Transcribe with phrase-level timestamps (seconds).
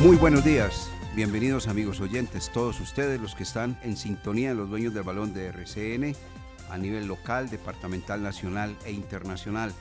[0.00, 4.94] Muy buenos días, bienvenidos amigos oyentes, todos ustedes los que están en sintonía los dueños
[4.94, 6.14] del balón de RCN
[6.70, 9.72] a nivel local, departamental, nacional e internacional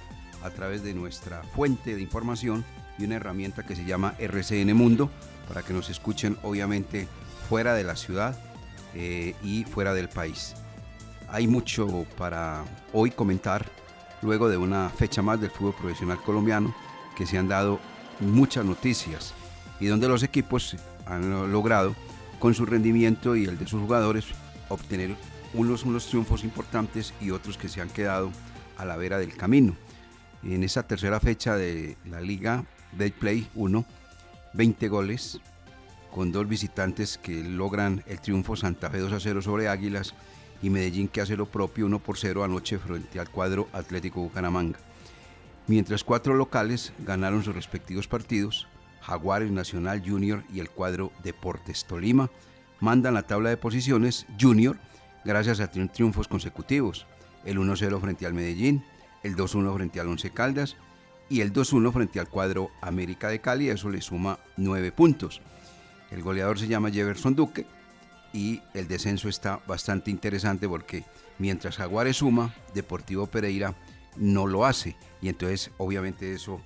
[0.41, 2.65] a través de nuestra fuente de información
[2.97, 5.11] y una herramienta que se llama RCN Mundo
[5.47, 7.07] para que nos escuchen obviamente
[7.47, 8.35] fuera de la ciudad
[8.95, 10.55] eh, y fuera del país.
[11.29, 13.67] Hay mucho para hoy comentar
[14.23, 16.73] luego de una fecha más del fútbol profesional colombiano
[17.15, 17.79] que se han dado
[18.19, 19.35] muchas noticias
[19.79, 20.75] y donde los equipos
[21.05, 21.95] han logrado
[22.39, 24.25] con su rendimiento y el de sus jugadores
[24.69, 25.15] obtener
[25.53, 28.31] unos, unos triunfos importantes y otros que se han quedado
[28.77, 29.75] a la vera del camino.
[30.43, 32.63] En esa tercera fecha de la Liga
[33.19, 33.85] Play 1,
[34.53, 35.39] 20 goles
[36.11, 40.15] con dos visitantes que logran el triunfo Santa Fe 2 a 0 sobre Águilas
[40.61, 44.79] y Medellín que hace lo propio 1 por 0 anoche frente al cuadro Atlético Bucaramanga.
[45.67, 48.67] Mientras cuatro locales ganaron sus respectivos partidos,
[49.01, 52.29] Jaguares Nacional Junior y el cuadro Deportes Tolima.
[52.79, 54.77] Mandan la tabla de posiciones Junior
[55.25, 57.05] gracias a tri- triunfos consecutivos,
[57.45, 58.83] el 1-0 frente al Medellín,
[59.23, 60.77] el 2-1 frente al Once Caldas
[61.29, 65.41] y el 2-1 frente al cuadro América de Cali, eso le suma 9 puntos.
[66.11, 67.65] El goleador se llama Jefferson Duque
[68.31, 71.03] y el descenso está bastante interesante porque
[71.39, 73.75] mientras Jaguares suma, Deportivo Pereira
[74.15, 74.95] no lo hace.
[75.21, 76.61] Y entonces obviamente eso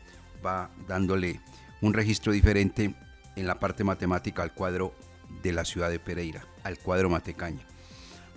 [0.46, 1.40] va dándole
[1.82, 2.94] un registro diferente
[3.36, 4.94] en la parte matemática al cuadro
[5.42, 7.62] de la ciudad de Pereira, al cuadro matecaño.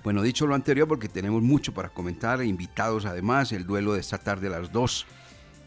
[0.02, 4.18] Bueno, dicho lo anterior, porque tenemos mucho para comentar, invitados además, el duelo de esta
[4.18, 5.06] tarde a las 2.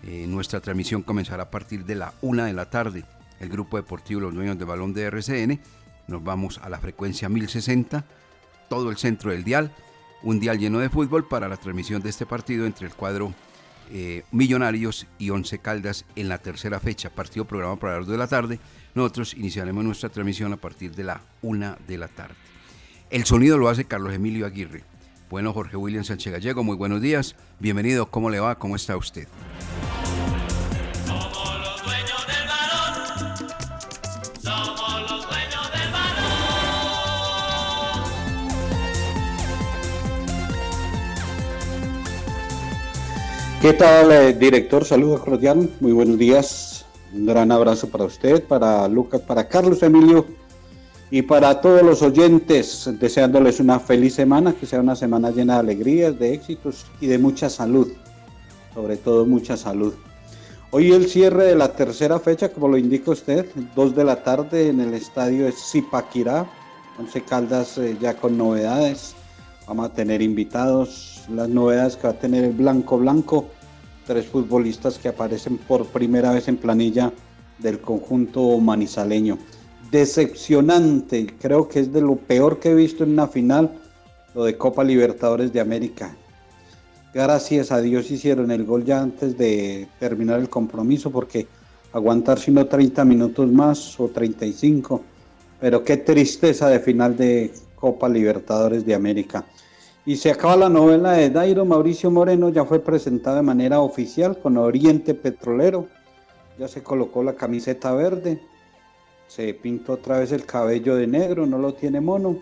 [0.03, 3.03] Eh, nuestra transmisión comenzará a partir de la 1 de la tarde.
[3.39, 5.59] El grupo deportivo Los Dueños de Balón de RCN.
[6.07, 8.05] Nos vamos a la frecuencia 1060,
[8.69, 9.73] todo el centro del dial.
[10.21, 13.33] Un dial lleno de fútbol para la transmisión de este partido entre el cuadro
[13.91, 18.17] eh, Millonarios y Once Caldas en la tercera fecha, partido programa para las 2 de
[18.17, 18.59] la tarde.
[18.95, 22.35] Nosotros iniciaremos nuestra transmisión a partir de la 1 de la tarde.
[23.09, 24.83] El sonido lo hace Carlos Emilio Aguirre.
[25.29, 27.35] Bueno, Jorge William Sánchez Gallego, muy buenos días.
[27.59, 28.57] Bienvenido, ¿cómo le va?
[28.57, 29.27] ¿Cómo está usted?
[43.67, 44.85] ¿Qué tal, eh, director?
[44.85, 46.85] Saludos cordial, muy buenos días.
[47.13, 50.25] Un gran abrazo para usted, para Lucas, para Carlos Emilio
[51.11, 55.59] y para todos los oyentes, deseándoles una feliz semana, que sea una semana llena de
[55.59, 57.91] alegrías, de éxitos y de mucha salud,
[58.73, 59.93] sobre todo mucha salud.
[60.71, 64.69] Hoy el cierre de la tercera fecha, como lo indica usted, 2 de la tarde
[64.69, 66.49] en el estadio Zipaquirá,
[66.97, 69.13] Once Caldas eh, ya con novedades.
[69.67, 73.49] Vamos a tener invitados, las novedades que va a tener el Blanco Blanco,
[74.07, 77.11] tres futbolistas que aparecen por primera vez en planilla
[77.59, 79.37] del conjunto manizaleño.
[79.91, 83.71] Decepcionante, creo que es de lo peor que he visto en una final,
[84.33, 86.15] lo de Copa Libertadores de América.
[87.13, 91.47] Gracias a Dios hicieron el gol ya antes de terminar el compromiso, porque
[91.91, 95.01] aguantar sino 30 minutos más o 35,
[95.59, 99.45] pero qué tristeza de final de Copa Libertadores de América.
[100.07, 101.65] Y se acaba la novela de Dairo.
[101.65, 105.89] Mauricio Moreno, ya fue presentado de manera oficial con Oriente Petrolero,
[106.57, 108.41] ya se colocó la camiseta verde,
[109.27, 112.37] se pintó otra vez el cabello de negro, no lo tiene mono,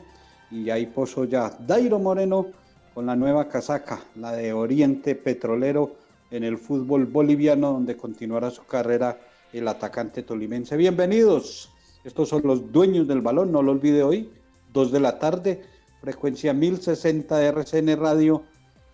[0.52, 2.46] y ahí posó ya Dairo Moreno
[2.94, 5.96] con la nueva casaca, la de Oriente Petrolero
[6.30, 9.20] en el fútbol boliviano, donde continuará su carrera
[9.52, 10.78] el atacante tolimense.
[10.78, 11.72] Bienvenidos,
[12.04, 14.30] estos son los dueños del balón, no lo olvide hoy,
[14.72, 15.64] 2 de la tarde,
[16.06, 18.44] frecuencia 1060 de RCN Radio,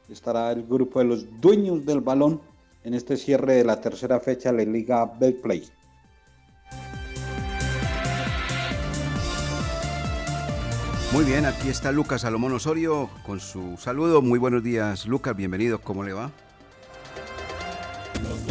[0.07, 2.39] estará el grupo de los dueños del balón
[2.85, 5.67] en este cierre de la tercera fecha de la Liga Betplay.
[11.11, 14.21] Muy bien, aquí está Lucas Salomón Osorio con su saludo.
[14.21, 15.81] Muy buenos días, Lucas, bienvenido.
[15.81, 16.31] ¿Cómo le va?
[18.23, 18.45] Los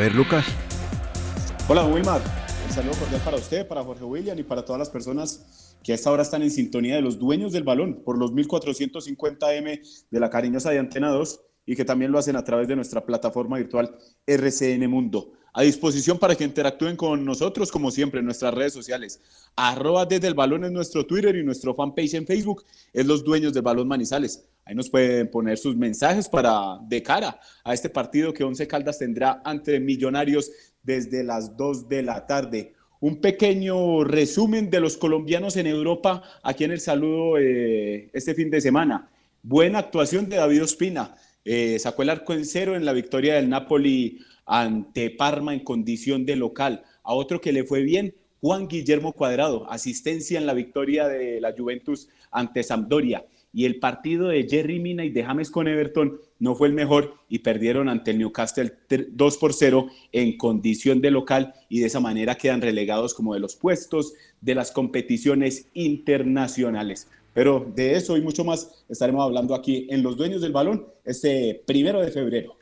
[0.00, 0.46] A ver, Lucas.
[1.68, 2.22] Hola, Wilmar.
[2.66, 5.94] Un saludo cordial para usted, para Jorge William y para todas las personas que a
[5.94, 10.30] esta hora están en sintonía de los dueños del balón por los 1450M de la
[10.30, 13.94] cariñosa de Antena 2 y que también lo hacen a través de nuestra plataforma virtual
[14.26, 15.32] RCN Mundo.
[15.52, 19.20] A disposición para que interactúen con nosotros, como siempre, en nuestras redes sociales.
[19.56, 23.52] Arroba desde el balón es nuestro Twitter y nuestro fanpage en Facebook es Los Dueños
[23.52, 24.44] del Balón Manizales.
[24.64, 28.98] Ahí nos pueden poner sus mensajes para de cara a este partido que Once Caldas
[28.98, 30.50] tendrá ante Millonarios
[30.82, 32.74] desde las 2 de la tarde.
[33.00, 38.50] Un pequeño resumen de los colombianos en Europa aquí en el saludo eh, este fin
[38.50, 39.10] de semana.
[39.42, 41.16] Buena actuación de David Ospina.
[41.44, 44.20] Eh, sacó el arco en cero en la victoria del Napoli
[44.50, 46.82] ante Parma en condición de local.
[47.04, 51.54] A otro que le fue bien, Juan Guillermo Cuadrado, asistencia en la victoria de la
[51.56, 53.24] Juventus ante Sampdoria.
[53.52, 57.14] Y el partido de Jerry Mina y de James con Everton no fue el mejor
[57.28, 62.00] y perdieron ante el Newcastle 2 por 0 en condición de local y de esa
[62.00, 67.08] manera quedan relegados como de los puestos de las competiciones internacionales.
[67.34, 71.62] Pero de eso y mucho más estaremos hablando aquí en Los Dueños del Balón este
[71.66, 72.59] primero de febrero.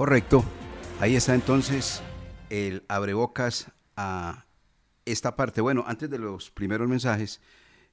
[0.00, 0.42] Correcto.
[0.98, 2.00] Ahí está entonces
[2.48, 4.46] el abrebocas a
[5.04, 5.60] esta parte.
[5.60, 7.42] Bueno, antes de los primeros mensajes,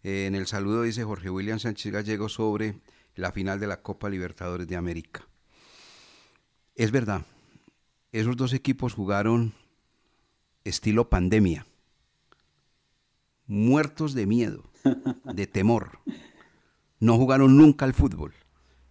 [0.03, 2.79] eh, en el saludo dice Jorge William Sánchez Gallego sobre
[3.15, 5.27] la final de la Copa Libertadores de América.
[6.75, 7.25] Es verdad,
[8.13, 9.53] esos dos equipos jugaron
[10.63, 11.65] estilo pandemia,
[13.47, 14.63] muertos de miedo,
[15.25, 15.99] de temor.
[17.01, 18.33] No jugaron nunca al fútbol.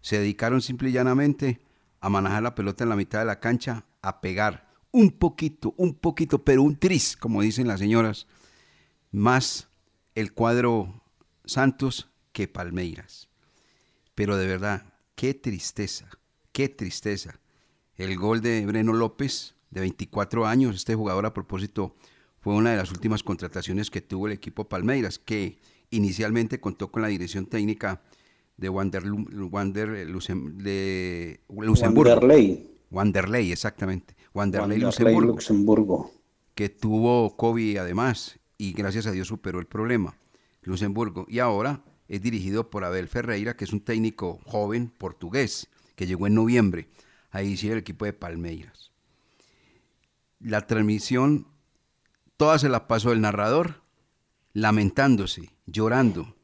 [0.03, 1.66] Se dedicaron simple y llanamente
[2.07, 5.93] a manejar la pelota en la mitad de la cancha, a pegar un poquito, un
[5.93, 8.29] poquito, pero un tris, como dicen las señoras,
[9.11, 9.71] más
[10.15, 11.03] el cuadro
[11.45, 13.29] Santos que Palmeiras.
[14.15, 16.09] Pero de verdad, qué tristeza,
[16.53, 17.41] qué tristeza.
[17.97, 21.97] El gol de Breno López, de 24 años, este jugador a propósito
[22.39, 25.59] fue una de las últimas contrataciones que tuvo el equipo Palmeiras, que
[25.91, 28.01] inicialmente contó con la dirección técnica
[28.57, 29.05] de Wander,
[29.51, 30.05] Wander de
[31.49, 32.11] Luxemburgo.
[32.11, 32.71] Wanderlei.
[32.91, 34.17] Wanderlei, exactamente.
[34.33, 36.13] Wanderlei, Wanderlei, Luxemburgo, Luxemburgo.
[36.55, 40.17] que tuvo COVID además y gracias a Dios superó el problema.
[40.63, 41.27] Luxemburgo.
[41.29, 46.27] Y ahora es dirigido por Abel Ferreira, que es un técnico joven portugués, que llegó
[46.27, 46.89] en noviembre
[47.31, 48.93] a dirigir el equipo de Palmeiras.
[50.39, 51.47] La transmisión,
[52.37, 53.83] toda se la pasó el narrador,
[54.53, 56.36] lamentándose, llorando,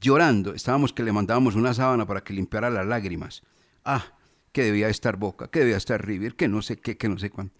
[0.00, 0.54] llorando.
[0.54, 3.42] Estábamos que le mandábamos una sábana para que limpiara las lágrimas.
[3.84, 4.04] Ah,
[4.52, 7.30] que debía estar Boca, que debía estar River, que no sé qué, que no sé
[7.30, 7.54] cuánto.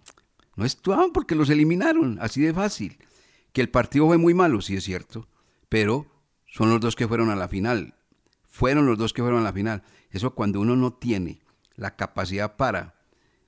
[0.55, 2.97] No actuaban porque los eliminaron, así de fácil.
[3.53, 5.27] Que el partido fue muy malo, sí es cierto,
[5.69, 6.07] pero
[6.47, 7.93] son los dos que fueron a la final.
[8.47, 9.83] Fueron los dos que fueron a la final.
[10.09, 11.39] Eso cuando uno no tiene
[11.75, 12.95] la capacidad para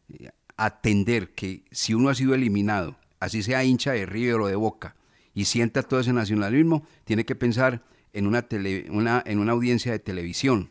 [0.10, 4.56] eh, atender que si uno ha sido eliminado, así sea hincha de River o de
[4.56, 4.96] Boca,
[5.34, 9.92] y sienta todo ese nacionalismo, tiene que pensar en una, tele- una- en una audiencia
[9.92, 10.70] de televisión,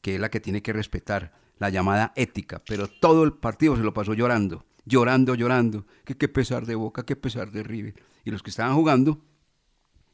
[0.00, 2.62] que es la que tiene que respetar la llamada ética.
[2.66, 7.04] Pero todo el partido se lo pasó llorando, llorando, llorando, que qué pesar de Boca,
[7.04, 7.94] qué pesar de River.
[8.24, 9.20] Y los que estaban jugando,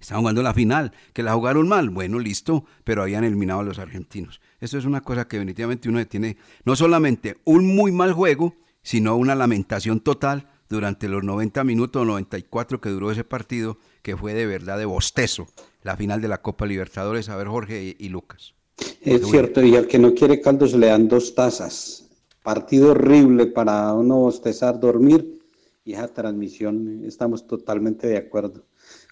[0.00, 3.78] estaban jugando la final, que la jugaron mal, bueno, listo, pero habían eliminado a los
[3.78, 4.40] argentinos.
[4.60, 9.16] Eso es una cosa que definitivamente uno tiene, no solamente un muy mal juego, sino
[9.16, 14.34] una lamentación total durante los 90 minutos o 94 que duró ese partido, que fue
[14.34, 15.46] de verdad de bostezo,
[15.82, 17.28] la final de la Copa Libertadores.
[17.28, 18.54] A ver, Jorge y, y Lucas.
[19.00, 22.08] Es cierto, y al que no quiere caldo se le dan dos tazas.
[22.42, 25.40] Partido horrible para uno bostezar, dormir,
[25.84, 28.64] y esa transmisión, estamos totalmente de acuerdo.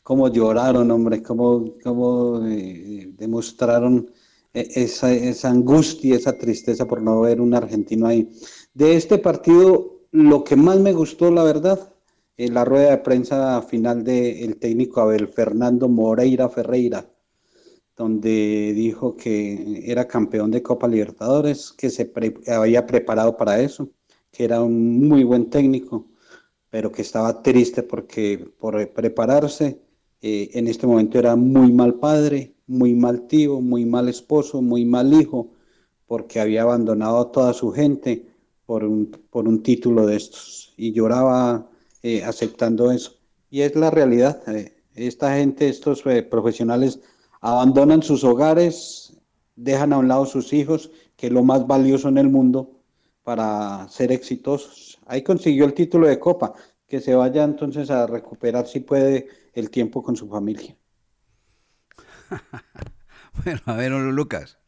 [0.02, 4.11] Cómo lloraron, hombre, cómo, cómo eh, demostraron
[4.54, 8.31] eh, esa, esa angustia, esa tristeza por no ver un argentino ahí.
[8.75, 11.92] De este partido, lo que más me gustó, la verdad,
[12.37, 17.09] en la rueda de prensa final del técnico Abel Fernando Moreira Ferreira
[17.97, 23.90] donde dijo que era campeón de Copa Libertadores, que se pre- había preparado para eso,
[24.33, 26.07] que era un muy buen técnico,
[26.71, 29.81] pero que estaba triste porque por prepararse
[30.23, 34.85] eh, en este momento era muy mal padre, muy mal tío, muy mal esposo, muy
[34.85, 35.50] mal hijo,
[36.07, 38.26] porque había abandonado a toda su gente
[38.66, 41.69] por un, por un título de estos y lloraba
[42.02, 43.12] eh, aceptando eso.
[43.50, 44.42] Y es la realidad.
[44.49, 47.00] eh, esta gente, estos eh, profesionales,
[47.40, 49.16] abandonan sus hogares,
[49.57, 52.81] dejan a un lado sus hijos, que es lo más valioso en el mundo,
[53.23, 54.99] para ser exitosos.
[55.07, 56.52] Ahí consiguió el título de Copa,
[56.87, 60.76] que se vaya entonces a recuperar si puede el tiempo con su familia.
[63.45, 64.59] Bueno, a ver, Lucas.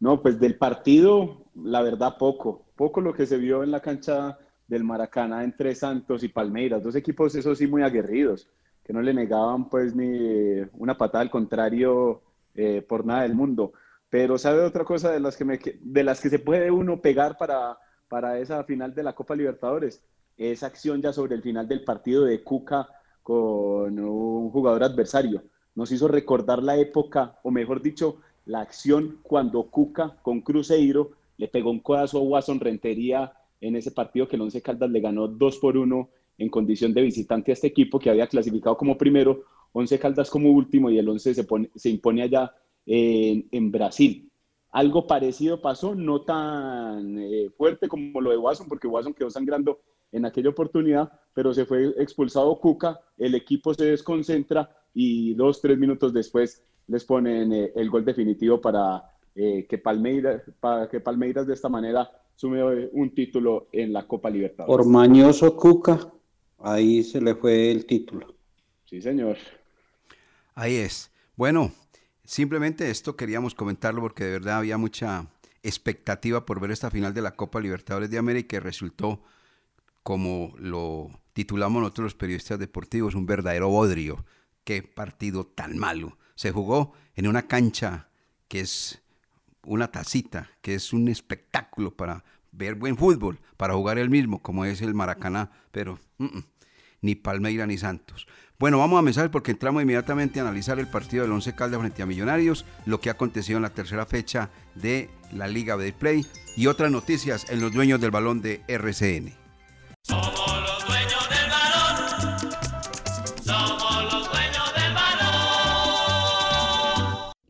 [0.00, 2.61] No, pues del partido, la verdad, poco.
[2.76, 6.82] Poco lo que se vio en la cancha del Maracaná entre Santos y Palmeiras.
[6.82, 8.48] Dos equipos, eso sí, muy aguerridos,
[8.84, 12.22] que no le negaban pues ni una patada al contrario
[12.54, 13.72] eh, por nada del mundo.
[14.10, 17.78] Pero sabe otra cosa de las que- de las que se puede uno pegar para,
[18.08, 20.02] para esa final de la Copa Libertadores.
[20.36, 22.88] Esa acción ya sobre el final del partido de Cuca
[23.22, 25.42] con un jugador adversario.
[25.74, 31.12] Nos hizo recordar la época, o mejor dicho, la acción cuando Cuca con Cruzeiro
[31.42, 35.00] le pegó un codazo a Watson Rentería en ese partido que el Once Caldas le
[35.00, 36.08] ganó 2 por 1
[36.38, 40.52] en condición de visitante a este equipo que había clasificado como primero, Once Caldas como
[40.52, 42.54] último y el Once se, pone- se impone allá
[42.86, 44.30] en, Brasil.
[44.70, 49.80] Algo parecido pasó, no tan eh, fuerte como lo de Watson, porque Watson quedó sangrando
[50.12, 55.76] en aquella oportunidad, pero se fue expulsado Cuca, el equipo se desconcentra y dos, tres
[55.76, 60.42] minutos después les ponen eh, el gol definitivo para eh, que, Palmeiras,
[60.90, 64.76] que Palmeiras de esta manera sume eh, un título en la Copa Libertadores.
[64.76, 66.12] Por mañoso Cuca,
[66.58, 68.34] ahí se le fue el título.
[68.84, 69.36] Sí, señor.
[70.54, 71.10] Ahí es.
[71.36, 71.72] Bueno,
[72.24, 75.28] simplemente esto queríamos comentarlo porque de verdad había mucha
[75.62, 79.22] expectativa por ver esta final de la Copa Libertadores de América y resultó,
[80.02, 84.24] como lo titulamos nosotros los periodistas deportivos, un verdadero bodrio.
[84.64, 86.18] Qué partido tan malo.
[86.34, 88.08] Se jugó en una cancha
[88.48, 89.01] que es
[89.64, 94.64] una tacita, que es un espectáculo para ver buen fútbol, para jugar el mismo, como
[94.64, 96.44] es el Maracaná, pero mm, mm,
[97.00, 98.26] ni Palmeira ni Santos.
[98.58, 102.02] Bueno, vamos a empezar porque entramos inmediatamente a analizar el partido del Once Caldas frente
[102.02, 106.24] a Millonarios, lo que ha acontecido en la tercera fecha de la Liga de Play
[106.56, 109.32] y otras noticias en los dueños del balón de RCN.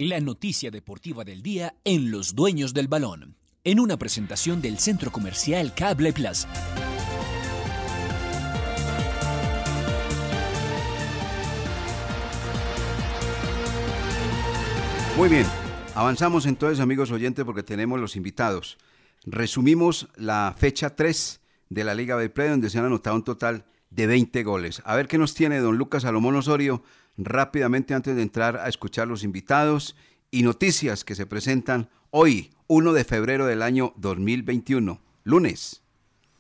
[0.05, 3.37] La noticia deportiva del día en Los Dueños del Balón.
[3.63, 6.49] En una presentación del Centro Comercial Cable Plaza.
[15.17, 15.47] Muy bien,
[15.95, 18.79] avanzamos entonces amigos oyentes porque tenemos los invitados.
[19.25, 23.67] Resumimos la fecha 3 de la Liga de Play donde se han anotado un total
[23.91, 24.83] de 20 goles.
[24.85, 26.83] A ver qué nos tiene don Lucas Salomón Osorio
[27.17, 29.97] rápidamente antes de entrar a escuchar los invitados
[30.31, 35.83] y noticias que se presentan hoy, 1 de febrero del año 2021, lunes.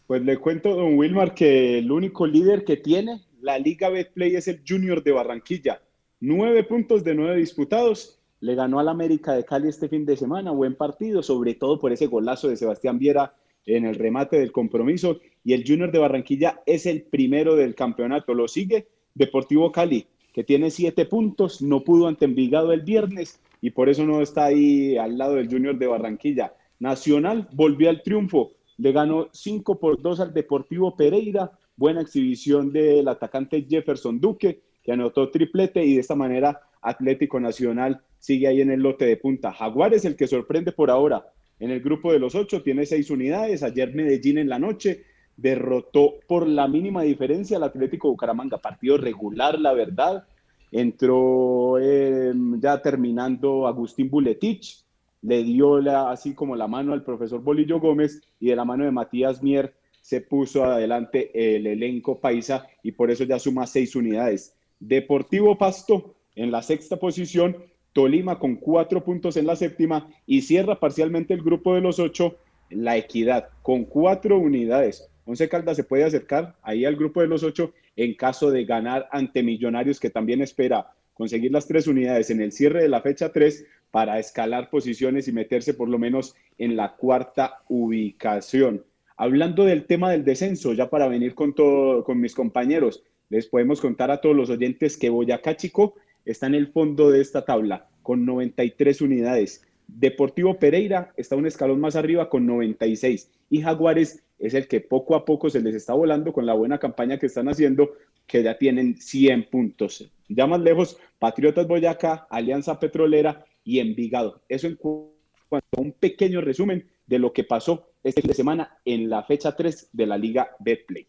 [0.06, 4.46] Pues le cuento, don Wilmar, que el único líder que tiene la Liga Betplay es
[4.46, 5.82] el Junior de Barranquilla.
[6.20, 8.20] Nueve puntos de nueve disputados.
[8.40, 10.52] Le ganó al América de Cali este fin de semana.
[10.52, 13.34] Buen partido, sobre todo por ese golazo de Sebastián Viera
[13.66, 15.20] en el remate del compromiso.
[15.44, 18.34] Y el Junior de Barranquilla es el primero del campeonato.
[18.34, 21.62] Lo sigue Deportivo Cali, que tiene siete puntos.
[21.62, 25.48] No pudo ante Envigado el viernes y por eso no está ahí al lado del
[25.48, 26.54] Junior de Barranquilla.
[26.80, 28.52] Nacional volvió al triunfo.
[28.78, 31.52] Le ganó 5 por 2 al Deportivo Pereira.
[31.76, 38.00] Buena exhibición del atacante Jefferson Duque, que anotó triplete y de esta manera Atlético Nacional
[38.18, 39.52] sigue ahí en el lote de punta.
[39.52, 41.26] Jaguares el que sorprende por ahora.
[41.60, 43.62] En el grupo de los ocho tiene seis unidades.
[43.62, 45.04] Ayer Medellín en la noche
[45.42, 48.58] derrotó por la mínima diferencia al Atlético Bucaramanga.
[48.58, 50.24] Partido regular, la verdad.
[50.70, 54.84] Entró eh, ya terminando Agustín Buletich,
[55.20, 55.76] le dio
[56.08, 59.74] así como la mano al profesor Bolillo Gómez y de la mano de Matías Mier
[60.00, 64.56] se puso adelante el elenco paisa y por eso ya suma seis unidades.
[64.80, 67.56] Deportivo Pasto en la sexta posición,
[67.92, 72.36] Tolima con cuatro puntos en la séptima y cierra parcialmente el grupo de los ocho,
[72.70, 75.11] la Equidad con cuatro unidades.
[75.24, 79.08] Once Caldas se puede acercar ahí al grupo de los ocho en caso de ganar
[79.12, 83.30] ante Millonarios que también espera conseguir las tres unidades en el cierre de la fecha
[83.32, 88.84] 3 para escalar posiciones y meterse por lo menos en la cuarta ubicación.
[89.16, 93.80] Hablando del tema del descenso, ya para venir con, todo, con mis compañeros, les podemos
[93.80, 97.88] contar a todos los oyentes que Boyacá Chico está en el fondo de esta tabla
[98.02, 99.64] con 93 unidades.
[99.86, 105.14] Deportivo Pereira está un escalón más arriba con 96 y Jaguares es el que poco
[105.14, 107.92] a poco se les está volando con la buena campaña que están haciendo,
[108.26, 110.10] que ya tienen 100 puntos.
[110.28, 114.42] Ya más lejos, Patriotas Boyacá, Alianza Petrolera y Envigado.
[114.48, 118.78] Eso en cuanto a un pequeño resumen de lo que pasó este fin de semana
[118.84, 121.06] en la fecha 3 de la Liga Betplay.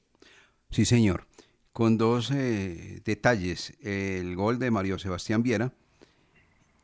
[0.69, 1.25] Sí, señor.
[1.71, 3.73] Con dos eh, detalles.
[3.81, 5.73] El gol de Mario Sebastián Viera.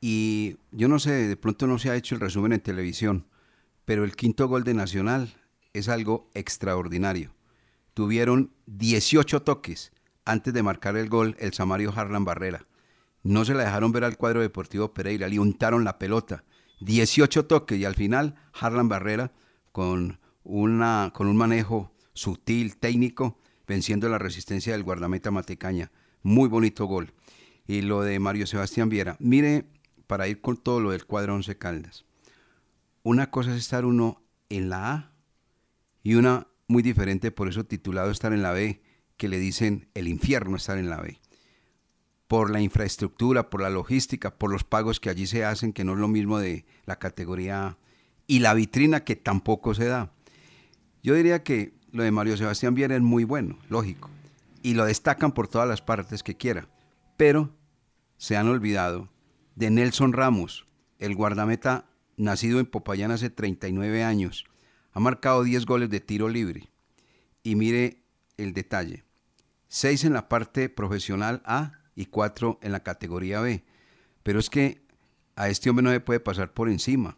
[0.02, 3.26] Y yo no sé, de pronto no se ha hecho el resumen en televisión,
[3.86, 5.30] pero el quinto gol de Nacional
[5.74, 7.34] es algo extraordinario.
[7.94, 9.92] Tuvieron 18 toques
[10.26, 12.66] antes de marcar el gol el Samario Harlan Barrera.
[13.24, 16.44] No se la dejaron ver al cuadro deportivo Pereira, le untaron la pelota.
[16.82, 19.34] 18 toques y al final Harlan Barrera
[19.72, 25.92] con, una, con un manejo sutil, técnico, venciendo la resistencia del guardameta Matecaña.
[26.24, 27.14] Muy bonito gol.
[27.68, 29.18] Y lo de Mario Sebastián Viera.
[29.20, 29.66] Mire,
[30.08, 32.06] para ir con todo lo del cuadro Once Caldas.
[33.04, 35.09] Una cosa es estar uno en la A
[36.10, 38.82] y una muy diferente, por eso titulado estar en la B,
[39.16, 41.22] que le dicen el infierno estar en la B.
[42.28, 45.94] Por la infraestructura, por la logística, por los pagos que allí se hacen, que no
[45.94, 47.78] es lo mismo de la categoría A,
[48.26, 50.12] y la vitrina que tampoco se da.
[51.04, 54.10] Yo diría que lo de Mario Sebastián Viera es muy bueno, lógico,
[54.64, 56.70] y lo destacan por todas las partes que quiera,
[57.18, 57.56] pero
[58.18, 59.10] se han olvidado
[59.54, 60.66] de Nelson Ramos,
[60.98, 61.86] el guardameta
[62.18, 64.46] nacido en Popayán hace 39 años,
[64.92, 66.70] ha marcado 10 goles de tiro libre.
[67.44, 68.04] Y mire
[68.38, 69.04] el detalle,
[69.68, 73.64] 6 en la parte profesional A y cuatro en la categoría B.
[74.24, 74.82] Pero es que
[75.36, 77.18] a este hombre no le puede pasar por encima.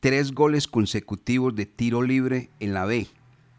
[0.00, 3.06] Tres goles consecutivos de tiro libre en la B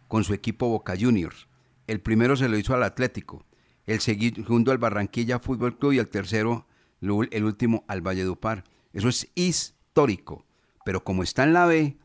[0.08, 1.48] con su equipo Boca Juniors.
[1.88, 3.46] El primero se lo hizo al Atlético,
[3.86, 6.68] el segundo al Barranquilla Fútbol Club y el tercero,
[7.02, 8.64] el último, al Valledupar.
[8.94, 10.46] Eso es histórico.
[10.84, 11.98] Pero como está en la B,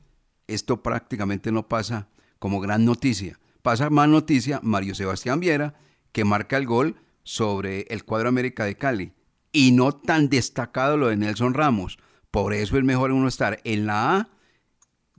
[0.55, 3.39] esto prácticamente no pasa como gran noticia.
[3.63, 5.75] Pasa más noticia Mario Sebastián Viera,
[6.13, 9.13] que marca el gol sobre el cuadro América de Cali
[9.53, 11.99] y no tan destacado lo de Nelson Ramos.
[12.31, 14.29] Por eso es mejor uno estar en la A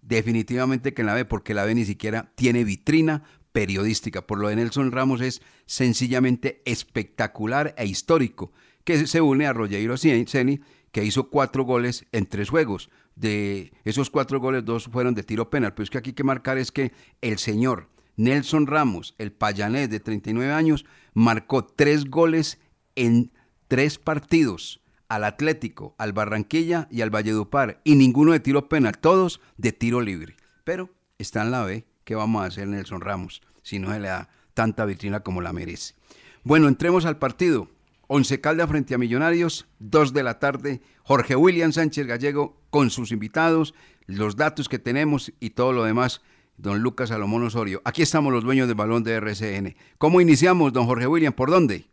[0.01, 4.25] definitivamente que en la B, porque la B ni siquiera tiene vitrina periodística.
[4.25, 8.51] Por lo de Nelson Ramos es sencillamente espectacular e histórico,
[8.83, 12.89] que se une a Rogeiro Ceni, que hizo cuatro goles en tres juegos.
[13.15, 15.73] De esos cuatro goles, dos fueron de tiro penal.
[15.73, 19.89] Pero es que aquí hay que marcar es que el señor Nelson Ramos, el payanés
[19.89, 22.59] de 39 años, marcó tres goles
[22.95, 23.31] en
[23.67, 29.41] tres partidos al Atlético, al Barranquilla y al Valledupar, y ninguno de tiro penal, todos
[29.57, 30.37] de tiro libre.
[30.63, 34.07] Pero está en la B, ¿qué vamos a hacer Nelson Ramos si no se le
[34.07, 35.95] da tanta vitrina como la merece?
[36.43, 37.67] Bueno, entremos al partido.
[38.13, 40.81] Once Calda frente a Millonarios, dos de la tarde.
[41.01, 43.74] Jorge William Sánchez Gallego con sus invitados,
[44.05, 46.19] los datos que tenemos y todo lo demás
[46.57, 47.81] don Lucas Salomón Osorio.
[47.85, 49.75] Aquí estamos los dueños del balón de RCN.
[49.97, 51.31] ¿Cómo iniciamos, don Jorge William?
[51.31, 51.85] ¿Por dónde?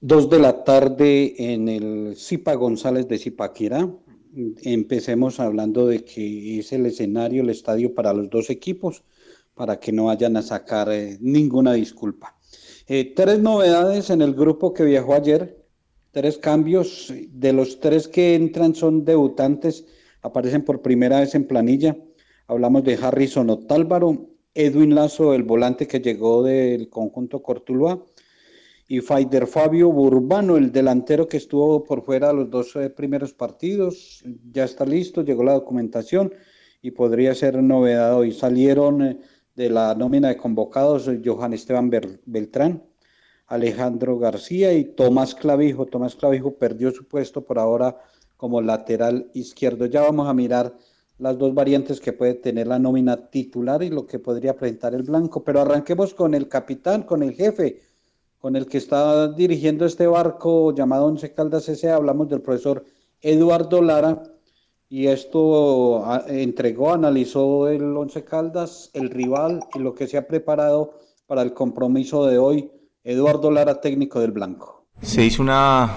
[0.00, 3.86] Dos de la tarde en el Zipa González de Zipaquirá.
[4.62, 9.04] Empecemos hablando de que es el escenario, el estadio para los dos equipos,
[9.54, 12.34] para que no vayan a sacar eh, ninguna disculpa.
[12.86, 15.64] Eh, tres novedades en el grupo que viajó ayer,
[16.10, 17.12] tres cambios.
[17.30, 19.86] De los tres que entran son debutantes,
[20.20, 21.96] aparecen por primera vez en planilla.
[22.46, 28.04] Hablamos de Harrison Otálvaro, Edwin Lazo, el volante que llegó del conjunto Cortuluá,
[28.86, 34.22] y Faider Fabio Burbano, el delantero que estuvo por fuera los dos eh, primeros partidos.
[34.52, 36.34] Ya está listo, llegó la documentación
[36.82, 38.30] y podría ser novedad hoy.
[38.30, 39.18] Salieron eh,
[39.54, 41.90] de la nómina de convocados Johan Esteban
[42.24, 42.82] Beltrán,
[43.46, 45.86] Alejandro García y Tomás Clavijo.
[45.86, 47.96] Tomás Clavijo perdió su puesto por ahora
[48.36, 49.86] como lateral izquierdo.
[49.86, 50.76] Ya vamos a mirar
[51.18, 55.02] las dos variantes que puede tener la nómina titular y lo que podría presentar el
[55.02, 55.44] blanco.
[55.44, 57.80] Pero arranquemos con el capitán, con el jefe,
[58.38, 61.94] con el que está dirigiendo este barco llamado Once Caldas S.A.
[61.94, 62.84] Hablamos del profesor
[63.20, 64.22] Eduardo Lara
[64.94, 70.94] y esto entregó, analizó el Once Caldas, el rival y lo que se ha preparado
[71.26, 72.70] para el compromiso de hoy.
[73.02, 74.86] Eduardo Lara, técnico del Blanco.
[75.02, 75.90] Se hizo una,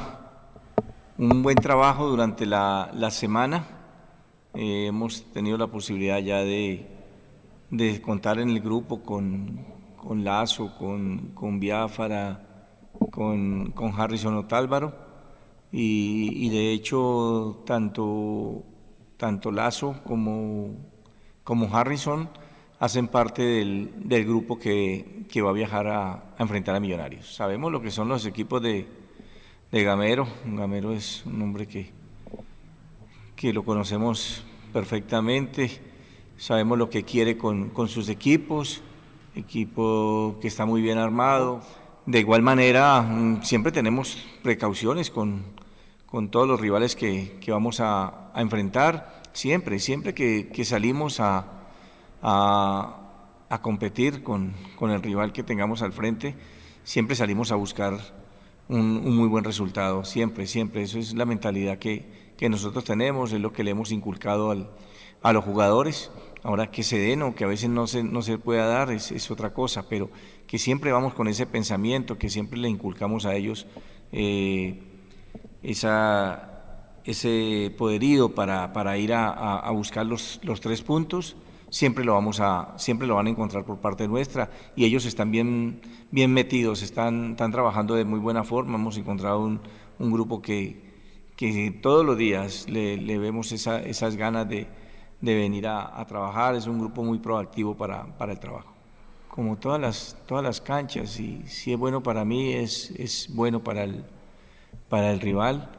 [1.17, 3.77] un buen trabajo durante la, la semana
[4.60, 6.83] eh, hemos tenido la posibilidad ya de,
[8.03, 9.63] contar en el grupo con,
[10.23, 12.41] Lazo, con, con Biafara,
[13.12, 14.95] con, Harrison Otálvaro.
[15.71, 18.63] Y, de hecho, tanto,
[19.17, 20.69] tanto Lazo como,
[21.43, 22.30] como Harrison
[22.80, 27.36] hacen parte del, grupo que, va a viajar a, enfrentar a Millonarios.
[27.36, 28.88] Sabemos lo que son los equipos de,
[29.71, 30.27] de Gamero.
[30.45, 31.91] Gamero es un hombre que,
[33.36, 35.69] que lo conocemos perfectamente,
[36.38, 38.82] sabemos lo que quiere con, sus equipos,
[39.36, 41.62] equipo que está muy bien armado.
[42.06, 45.43] De igual manera, mm, siempre tenemos precauciones con,
[46.32, 49.21] todos los rivales que, vamos a, enfrentar.
[49.34, 51.45] siempre, siempre que, salimos a,
[52.21, 56.36] a, competir con, con, el rival que tengamos al frente,
[56.84, 57.97] siempre salimos a buscar
[58.69, 60.84] un, muy buen resultado, siempre, siempre.
[60.84, 64.69] Eso es la mentalidad que, que nosotros tenemos, es lo que le hemos inculcado al,
[65.21, 66.12] a los jugadores.
[66.43, 69.12] Ahora que se den o que a veces no se, no se pueda dar es,
[69.12, 70.10] es, otra cosa, pero
[70.45, 73.67] que siempre vamos con ese pensamiento, que siempre le inculcamos a ellos
[74.12, 74.80] eh,
[75.63, 76.57] esa,
[77.08, 81.36] ese poderío para, para ir a, a, buscar los, los, tres puntos,
[81.70, 84.52] siempre lo, vamos a, siempre lo van a encontrar por parte nuestra.
[84.76, 89.39] Y ellos están bien, bien metidos, están, están trabajando de muy buena forma, hemos encontrado
[89.39, 89.60] un,
[89.98, 90.82] un grupo que,
[91.36, 94.67] que todos los días le, le vemos esa, esas ganas de
[95.22, 98.74] de venir a, trabajar, es un grupo muy proactivo para, para, el trabajo.
[99.30, 103.63] Como todas las, todas las canchas, y si es bueno para mí, es, es bueno
[103.63, 104.04] para el,
[104.89, 105.70] para el rival,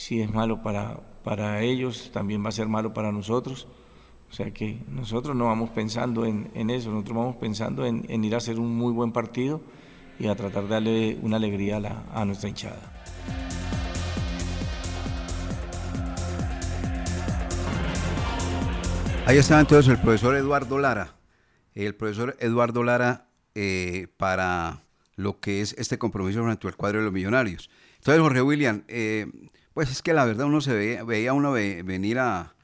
[0.00, 3.68] si es malo para, para ellos, también va a ser malo para nosotros.
[4.30, 8.24] O sea que nosotros no vamos pensando en, en eso, nosotros vamos pensando en, en,
[8.24, 9.60] ir a hacer un muy buen partido
[10.18, 12.80] y a tratar de darle una alegría a, a nuestra hinchada.
[19.26, 21.14] Ahí está entonces el profesor Eduardo Lara.
[21.74, 24.82] El profesor Eduardo Lara eh, para
[25.16, 27.68] lo que es este compromiso frente al cuadro de los millonarios.
[27.98, 29.26] Entonces, Jorge William, eh,
[29.80, 32.54] pues es que la verdad uno se veía, veía uno venir a,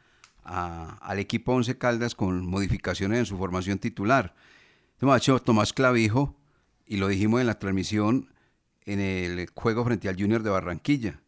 [0.45, 4.35] al equipo Once Caldas con modificaciones en su formación titular.
[5.43, 6.37] Tomás Clavijo,
[6.85, 8.35] y lo dijimos en la transmisión
[8.85, 11.23] en el juego frente al Junior de Barranquilla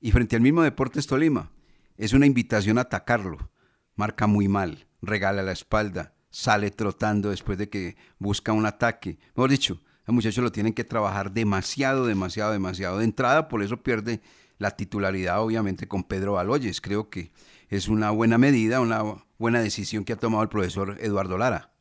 [0.00, 1.50] y frente al mismo Deportes Tolima.
[1.98, 3.50] Es una invitación a atacarlo
[3.94, 9.18] marca muy mal, regala la espalda, sale trotando después de que busca un ataque.
[9.34, 13.00] Mejor dicho, el muchacho lo tienen que trabajar demasiado, demasiado, demasiado.
[13.00, 14.22] De entrada, por eso pierde
[14.58, 16.80] la titularidad, obviamente, con Pedro Baloyes.
[16.80, 17.30] Creo que
[17.68, 21.72] es una buena medida, una buena decisión que ha tomado el profesor Eduardo Lara.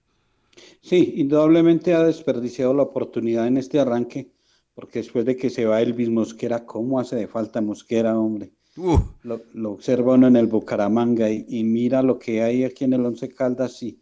[0.82, 4.32] Sí, indudablemente ha desperdiciado la oportunidad en este arranque,
[4.74, 8.52] porque después de que se va Elvis Mosquera, ¿cómo hace de falta Mosquera, hombre?
[9.24, 13.30] Lo, observa uno en el Bucaramanga y, mira lo que hay aquí en el Once
[13.30, 14.00] Caldas y,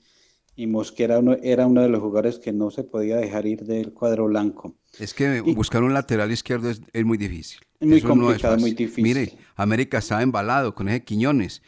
[0.56, 3.94] y Mosquera uno, era uno de los jugadores que no se podía dejar ir del
[3.94, 4.76] cuadro blanco.
[5.00, 7.60] Es que buscar un lateral izquierdo es, muy difícil.
[7.84, 9.04] Muy complicado, muy difícil.
[9.04, 11.62] Mire, América estaba embalado con ese Quiñones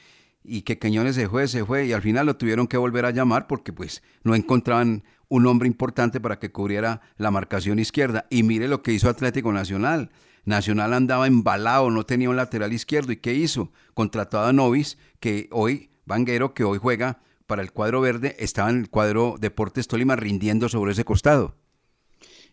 [0.43, 3.11] y que Quiñones se fue, se fue y al final lo tuvieron que volver a
[3.11, 8.25] llamar porque pues no encontraban un hombre importante para que cubriera la marcación izquierda.
[8.29, 10.11] Y mire lo que hizo Atlético Nacional.
[10.45, 13.11] Nacional andaba embalado, no tenía un lateral izquierdo.
[13.11, 13.71] ¿Y qué hizo?
[13.93, 18.79] Contrató a Novis, que hoy, Vanguero, que hoy juega para el cuadro verde, estaba en
[18.79, 21.55] el cuadro Deportes Tolima rindiendo sobre ese costado.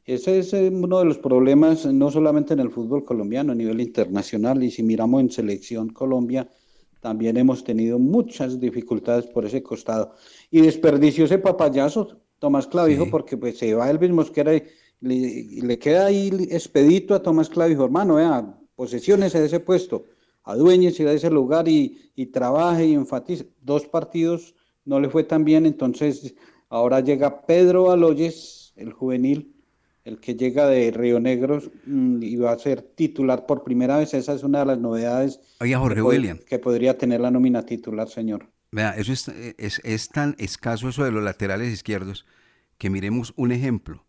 [0.05, 3.81] Ese es eh, uno de los problemas, no solamente en el fútbol colombiano, a nivel
[3.81, 6.49] internacional, y si miramos en Selección Colombia,
[7.01, 10.15] también hemos tenido muchas dificultades por ese costado.
[10.51, 14.53] Y desperdició ese papayazo, Tomás Clavijo, porque pues se va el mismo que era
[15.03, 20.05] le, le queda ahí expedito a Tomás Clavijo, hermano, vea, posesiones de ese puesto,
[20.45, 23.49] adueñese de ese lugar y, y trabaje y enfatice.
[23.61, 26.35] Dos partidos no le fue tan bien, entonces
[26.69, 29.55] ahora llega Pedro Aloyes, el juvenil,
[30.05, 34.15] el que llega de Río Negro mm, y va a ser titular por primera vez.
[34.15, 36.38] Esa es una de las novedades Jorge que, William.
[36.38, 38.49] que podría tener la nómina titular, señor.
[38.73, 42.27] Vea, eso es, es, es tan escaso eso de los laterales izquierdos
[42.79, 44.05] que miremos un ejemplo.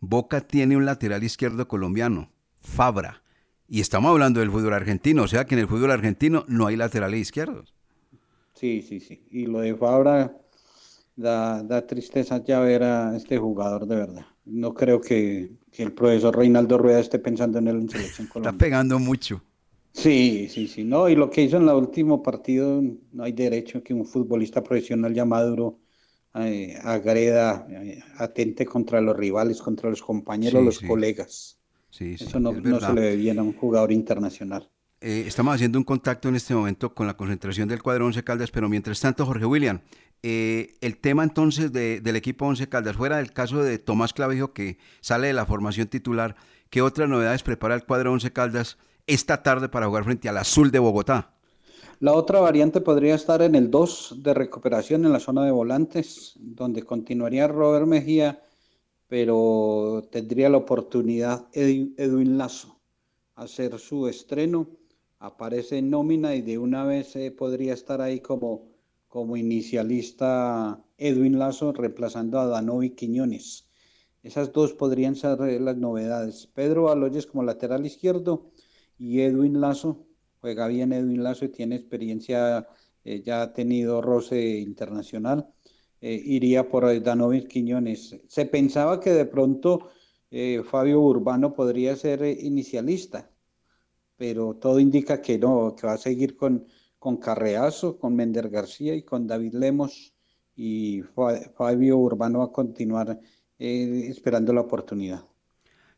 [0.00, 2.30] Boca tiene un lateral izquierdo colombiano,
[2.60, 3.22] Fabra.
[3.66, 6.76] Y estamos hablando del fútbol argentino, o sea que en el fútbol argentino no hay
[6.76, 7.74] laterales izquierdos.
[8.54, 9.26] Sí, sí, sí.
[9.30, 10.36] Y lo de Fabra
[11.16, 14.26] da, tristeza ya ver a este jugador de verdad.
[14.44, 18.56] No creo que, el profesor Reinaldo Rueda esté pensando en él en selección colombiana.
[18.56, 19.42] Está pegando mucho.
[19.92, 20.84] Sí, sí, sí.
[20.84, 24.62] No, y lo que hizo en el último partido, no hay derecho que un futbolista
[24.62, 25.78] profesional ya maduro
[26.34, 31.58] eh, agreda, eh, atente contra los rivales, contra los compañeros, los colegas.
[32.00, 34.68] Eso no, se le debe bien a un jugador internacional.
[35.06, 38.50] Eh, estamos haciendo un contacto en este momento con la concentración del cuadro Once Caldas,
[38.50, 39.82] pero mientras tanto, Jorge William,
[40.22, 45.26] el tema entonces del equipo Once Caldas, fuera del caso de Tomás Clavijo que sale
[45.26, 46.36] de la formación titular,
[46.70, 50.70] ¿qué otras novedades prepara el cuadro Once Caldas esta tarde para jugar frente al Azul
[50.70, 51.34] de Bogotá?
[52.00, 56.32] La otra variante podría estar en el 2 de recuperación en la zona de volantes,
[56.36, 58.42] donde continuaría Robert Mejía,
[59.06, 62.80] pero tendría la oportunidad Edwin Lazo
[63.34, 64.66] hacer su estreno.
[65.18, 68.68] Aparece en nómina y de una vez eh, podría estar ahí como,
[69.08, 73.70] como inicialista Edwin Lazo reemplazando a Danovi Quiñones.
[74.22, 76.46] Esas dos podrían ser eh, las novedades.
[76.48, 78.50] Pedro Aloyes como lateral izquierdo
[78.98, 80.06] y Edwin Lazo
[80.40, 82.66] juega bien Edwin Lazo y tiene experiencia
[83.04, 85.48] eh, ya ha tenido roce internacional,
[86.00, 88.20] iría por Danovis Quiñones.
[88.28, 89.88] Se pensaba que de pronto
[90.64, 93.33] Fabio Urbano podría ser inicialista,
[94.16, 96.66] pero todo indica que no, que va a seguir con,
[96.98, 100.14] con Carreazo, con Mender García y con David Lemos,
[100.56, 101.02] y
[101.56, 103.18] Fabio Urbano va a continuar
[103.58, 105.24] esperando la oportunidad.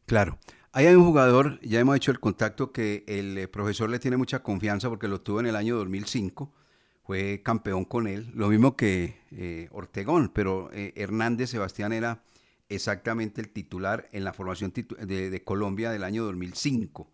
[0.06, 0.38] Claro.
[0.72, 4.42] Hay un jugador, ya hemos hecho el contacto, que el eh, profesor le tiene mucha
[4.42, 6.52] confianza porque lo tuvo en el año 2005,
[7.02, 12.22] fue campeón con él, lo mismo que eh, Ortegón, pero eh, Hernández Sebastián era
[12.68, 17.10] exactamente el titular en la formación de, Colombia del año 2005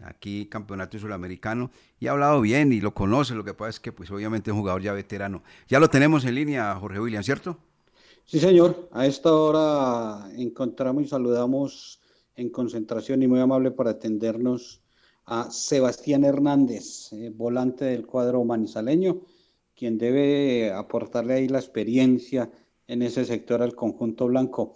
[0.00, 3.92] aquí campeonato sudamericano, y ha hablado bien y lo conoce, lo que pasa es que
[3.92, 5.42] pues obviamente es un jugador ya veterano.
[5.68, 7.58] Ya lo tenemos en línea, Jorge William, ¿cierto?
[8.24, 12.00] Sí, señor, a esta hora encontramos y saludamos
[12.34, 14.82] en concentración y muy amable por atendernos
[15.24, 19.22] a Sebastián Hernández, eh, volante del cuadro manizaleño,
[19.74, 22.50] quien debe aportarle ahí la experiencia
[22.86, 24.74] en ese sector al conjunto blanco.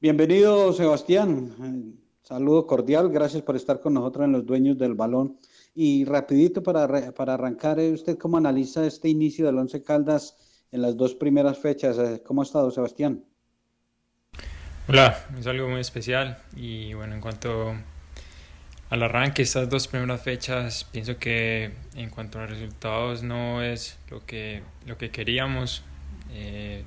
[0.00, 1.98] Bienvenido, Sebastián.
[2.28, 5.38] Saludo cordial, gracias por estar con nosotros en los dueños del balón.
[5.74, 10.36] Y rapidito para, para arrancar, eh, ¿usted cómo analiza este inicio del Once Caldas
[10.70, 11.96] en las dos primeras fechas?
[11.96, 13.24] Eh, ¿Cómo ha estado, Sebastián?
[14.86, 17.72] Hola, es algo muy especial y bueno, en cuanto
[18.90, 24.26] al arranque, estas dos primeras fechas, pienso que en cuanto a resultados no es lo
[24.26, 25.82] que, lo que queríamos.
[26.30, 26.84] Eh,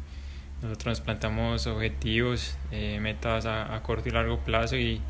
[0.61, 5.01] nosotros nos plantamos objetivos, eh, metas a, corto y largo plazo y,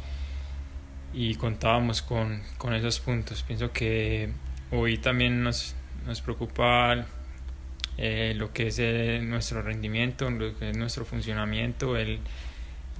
[1.13, 3.43] y contábamos con, con, esos puntos.
[3.43, 4.29] Pienso que
[4.71, 7.05] hoy también nos, nos preocupa
[7.97, 12.19] eh, lo que es nuestro rendimiento, lo que es nuestro funcionamiento, el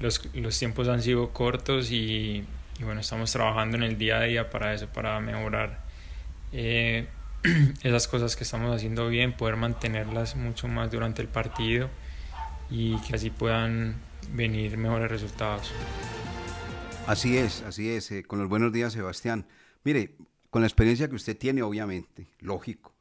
[0.01, 2.43] los, los tiempos han sido cortos y,
[2.81, 5.79] bueno, estamos trabajando en el día a día para eso, para mejorar
[6.51, 7.07] eh,
[7.83, 11.89] esas cosas que estamos haciendo bien, poder mantenerlas mucho más durante el partido
[12.69, 13.95] y que así puedan
[14.33, 15.71] venir mejores resultados.
[17.07, 18.11] Así es, así es.
[18.11, 19.45] Eh, con los buenos días, Sebastián.
[19.83, 20.15] Mire,
[20.49, 22.93] con la experiencia que usted tiene, obviamente, lógico,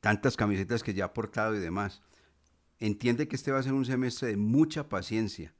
[0.00, 2.02] tantas camisetas que ya ha portado y demás,
[2.78, 5.54] entiende que este va a ser un semestre de mucha paciencia,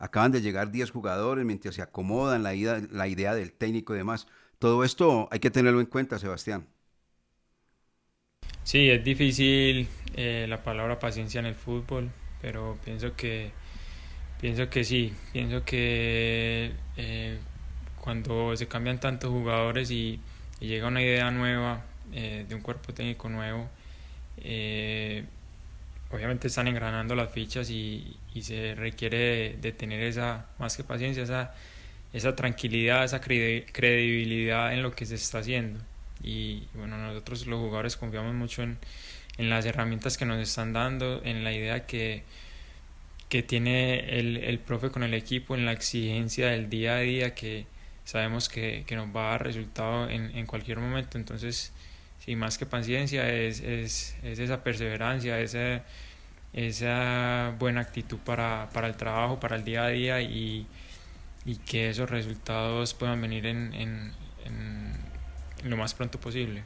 [0.00, 3.98] Acaban de llegar 10 jugadores mientras se acomodan la, idea, la idea del técnico y
[3.98, 4.28] demás.
[4.58, 6.66] Todo esto hay que tenerlo en cuenta, Sebastián.
[8.62, 12.10] Sí, es difícil eh, la palabra paciencia en el fútbol,
[12.40, 13.50] pero pienso que
[14.40, 17.38] pienso que sí, pienso que eh,
[18.00, 20.20] cuando se cambian tantos jugadores y,
[20.60, 23.68] llega una idea nueva eh, de un cuerpo técnico nuevo,
[26.10, 31.52] obviamente están engranando las fichas y, se requiere de, tener esa, más que paciencia, esa,
[32.12, 35.80] esa tranquilidad, esa credibilidad en lo que se está haciendo.
[36.22, 38.78] Y bueno, nosotros los jugadores confiamos mucho en,
[39.38, 42.24] las herramientas que nos están dando, en la idea que,
[43.28, 47.34] que tiene el, el profe con el equipo, en la exigencia del día a día
[47.34, 47.66] que
[48.04, 51.18] sabemos que, que nos va a dar resultado en, en cualquier momento.
[51.18, 51.72] Entonces,
[52.28, 55.82] y más que paciencia es, es, es esa perseverancia, esa,
[56.52, 60.66] esa buena actitud para, para, el trabajo, para el día a día y,
[61.46, 64.12] y que esos resultados puedan venir en, en,
[64.44, 66.64] en, lo más pronto posible.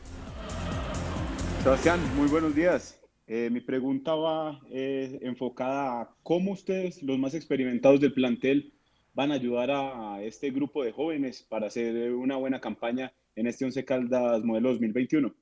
[1.63, 2.99] Sebastián, muy buenos días.
[3.35, 8.75] Eh, mi pregunta va eh, enfocada a cómo ustedes, los más experimentados del plantel,
[9.15, 13.65] van a ayudar a este grupo de jóvenes para hacer una buena campaña en este
[13.65, 15.33] Once Caldas modelo 2021.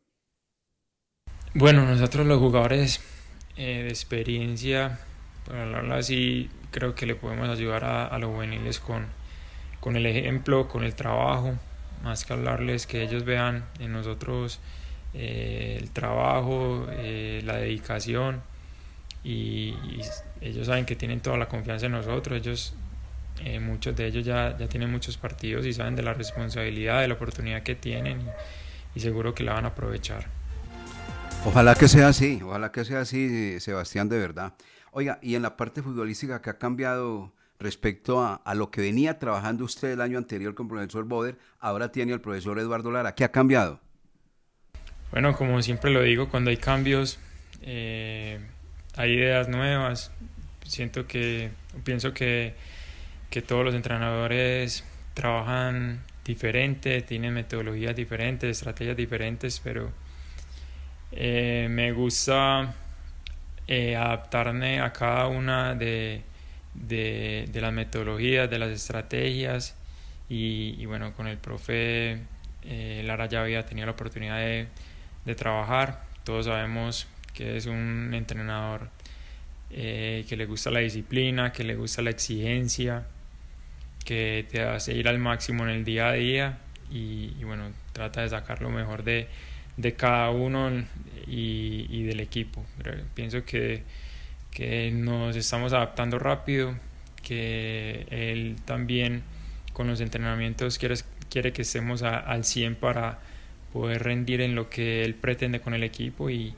[1.55, 3.01] Bueno, nosotros los jugadores
[3.57, 5.01] eh, de experiencia,
[5.45, 9.07] para hablarlo así, creo que le podemos ayudar a, los juveniles con,
[9.81, 11.59] con el ejemplo, con el trabajo,
[12.05, 14.61] más que hablarles que ellos vean en nosotros
[15.15, 18.43] eh, el trabajo, eh, la dedicación
[19.25, 19.75] y,
[20.41, 22.75] ellos saben que tienen toda la confianza en nosotros, ellos
[23.61, 27.15] muchos de ellos ya, ya tienen muchos partidos y saben de la responsabilidad, de la
[27.15, 28.21] oportunidad que tienen
[28.95, 30.27] y seguro que la van a aprovechar.
[31.45, 34.53] Ojalá que sea así, ojalá que sea así, Sebastián, de verdad.
[34.93, 39.65] Oiga, y en la parte futbolística que ha cambiado respecto a, lo que venía trabajando
[39.65, 43.15] usted el año anterior con el profesor Boder, ahora tiene el profesor Eduardo Lara.
[43.15, 43.81] ¿Qué ha cambiado?
[45.11, 47.19] Bueno, como siempre lo digo, cuando hay cambios,
[47.63, 48.39] eh,
[48.97, 50.13] hay ideas nuevas.
[50.65, 51.51] Siento que,
[51.85, 52.55] pienso que,
[53.29, 59.91] que todos los entrenadores trabajan diferente, tienen metodologías diferentes, estrategias diferentes, pero
[61.13, 62.75] eh, me gusta
[63.67, 66.23] eh, adaptarme a cada una de,
[66.75, 69.77] de, las metodologías, de las estrategias
[70.29, 72.19] y, bueno, con el profe
[72.63, 74.69] eh, Lara ya había tenido la oportunidad de,
[75.25, 76.03] de, trabajar.
[76.25, 78.89] Todos sabemos que es un entrenador
[79.71, 83.07] eh, que le gusta la disciplina, que le gusta la exigencia,
[84.05, 86.59] que te hace ir al máximo en el día a día
[86.91, 89.29] y, bueno, trata de sacar lo mejor de,
[89.77, 90.71] de cada uno
[91.27, 92.65] y, y, del equipo.
[93.15, 93.85] pienso que,
[94.51, 96.75] que nos estamos adaptando rápido,
[97.23, 99.23] que él también
[99.73, 100.97] con los entrenamientos quiere,
[101.29, 103.21] quiere que estemos al 100 para
[103.73, 106.55] poder rendir en lo que él pretende con el equipo y,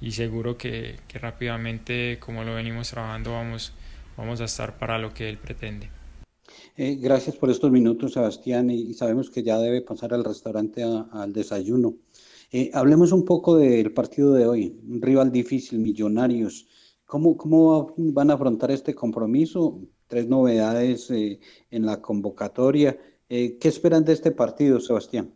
[0.00, 3.72] y seguro que, que, rápidamente, como lo venimos trabajando, vamos,
[4.16, 5.88] vamos a estar para lo que él pretende.
[6.76, 11.32] Eh, gracias por estos minutos, Sebastián, y, sabemos que ya debe pasar al restaurante al
[11.32, 11.94] desayuno.
[12.52, 16.68] Eh, hablemos un poco del partido de hoy, un rival difícil, Millonarios.
[17.06, 19.80] ¿Cómo, ¿Cómo van a afrontar este compromiso?
[20.06, 22.98] Tres novedades eh, en la convocatoria.
[23.28, 25.35] ¿Qué esperan de este partido, Sebastián?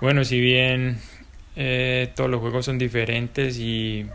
[0.00, 0.98] Bueno, si bien
[1.56, 4.06] eh, todos los juegos son diferentes y,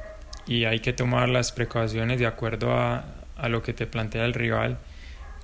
[0.47, 3.05] y, hay que tomar las precauciones de acuerdo a,
[3.37, 4.79] a, lo que te plantea el rival.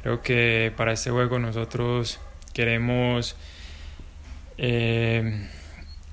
[0.01, 2.19] Creo que para este juego nosotros
[2.53, 3.35] queremos
[4.57, 5.47] eh,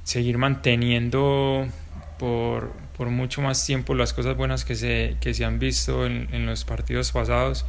[0.04, 1.66] seguir manteniendo
[2.18, 6.28] por, por, mucho más tiempo las cosas buenas que se, que se han visto en,
[6.32, 7.64] en los partidos pasados,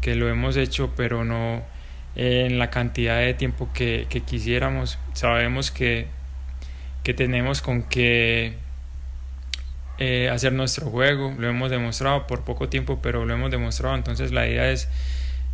[0.00, 1.64] que lo hemos hecho, pero no
[2.16, 4.98] en la cantidad de tiempo que, quisiéramos.
[5.12, 6.08] Sabemos que
[7.04, 8.54] que tenemos con que
[9.98, 14.32] eh, hacer nuestro juego, lo hemos demostrado por poco tiempo, pero lo hemos demostrado, entonces
[14.32, 14.88] la idea es,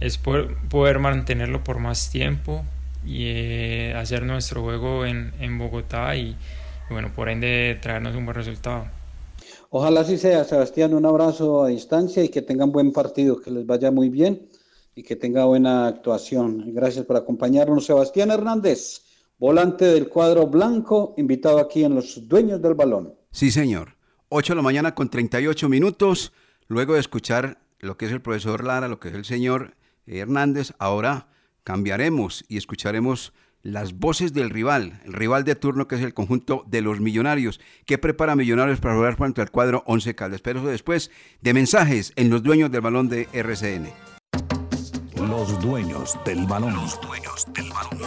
[0.01, 2.65] es poder, mantenerlo por más tiempo
[3.05, 6.39] y eh, hacer nuestro juego en, en Bogotá y,
[6.89, 8.87] bueno, por ende traernos un buen resultado.
[9.69, 13.67] Ojalá así sea, Sebastián, un abrazo a distancia y que tengan buen partido, que les
[13.67, 14.41] vaya muy bien
[14.95, 16.75] y que tenga buena actuación.
[16.75, 19.03] Gracias por acompañarnos, Sebastián Hernández
[19.43, 23.13] volante del cuadro blanco, invitado aquí en Los Dueños del Balón.
[23.33, 23.97] Sí, señor.
[24.29, 26.33] 8 de la mañana con 38 minutos.
[26.69, 29.75] Luego de escuchar lo que es el profesor Lara, lo que es el señor
[30.07, 31.27] Hernández, ahora
[31.65, 36.65] cambiaremos y escucharemos las voces del rival, el rival de turno que es el conjunto
[36.69, 37.59] de los millonarios.
[37.85, 40.41] ¿Qué prepara Millonarios para jugar frente al cuadro 11 Caldas?
[40.41, 44.12] Pero después de mensajes en los dueños del balón de RCN.
[45.53, 46.73] Los dueños del balón.
[46.73, 48.01] Los dueños del balón.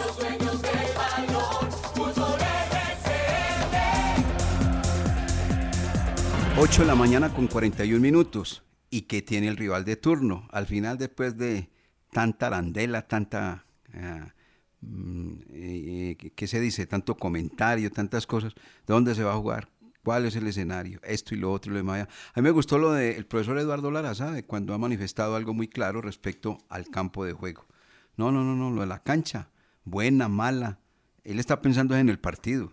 [6.58, 8.64] 8 de la mañana con 41 minutos.
[8.90, 10.48] ¿Y qué tiene el rival de turno?
[10.50, 11.70] Al final, después de
[12.10, 13.64] tanta arandela, tanta...
[13.94, 14.34] Ah,
[14.80, 16.86] mm, eh, eh, ¿Qué se dice?
[16.86, 18.54] Tanto comentario, tantas cosas.
[18.54, 19.68] ¿De dónde se va a jugar?
[20.06, 21.00] ¿Cuál es el escenario?
[21.02, 22.06] Esto y lo otro y lo demás.
[22.32, 24.44] A mí me gustó lo del profesor Eduardo Lara, ¿sabe?
[24.44, 27.66] Cuando ha manifestado algo muy claro respecto al campo de juego.
[28.16, 29.50] No, no, no, no, lo de la cancha.
[29.82, 30.78] Buena, mala.
[31.24, 32.72] Él está pensando en el partido.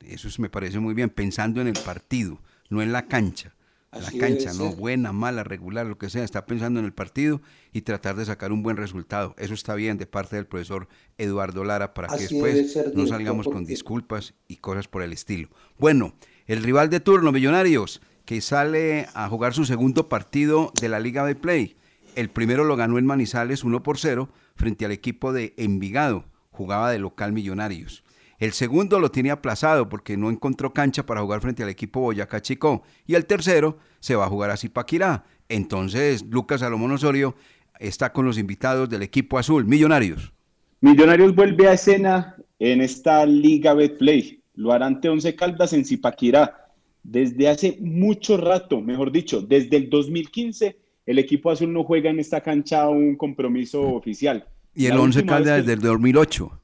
[0.00, 3.54] Eso me parece muy bien, pensando en el partido no en la cancha.
[3.92, 7.40] la cancha, no, buena, mala, regular, lo que sea, está pensando en el partido
[7.72, 9.36] y tratar de sacar un buen resultado.
[9.38, 13.64] Eso está bien de parte del profesor Eduardo Lara para que después no salgamos con
[13.64, 15.48] disculpas y cosas por el estilo.
[15.78, 16.14] Bueno,
[16.50, 21.24] el rival de turno, Millonarios, que sale a jugar su segundo partido de la Liga
[21.24, 21.76] de Play.
[22.16, 26.90] El primero lo ganó en Manizales 1 por 0 frente al equipo de Envigado, jugaba
[26.90, 28.02] de local Millonarios.
[28.40, 32.42] El segundo lo tiene aplazado porque no encontró cancha para jugar frente al equipo Boyacá
[32.42, 32.82] Chico.
[33.06, 35.22] Y el tercero se va a jugar a Zipaquirá.
[35.48, 37.36] Entonces, Lucas Salomón Osorio
[37.78, 40.32] está con los invitados del equipo azul, Millonarios.
[40.80, 44.39] Millonarios vuelve a escena en esta Liga Betplay.
[44.54, 46.68] Lo hará ante Once Caldas en Zipaquirá.
[47.02, 52.20] Desde hace mucho rato, mejor dicho, desde el 2015, el equipo azul no juega en
[52.20, 54.46] esta cancha un compromiso oficial.
[54.74, 56.60] Y el Once Caldas desde el 2008.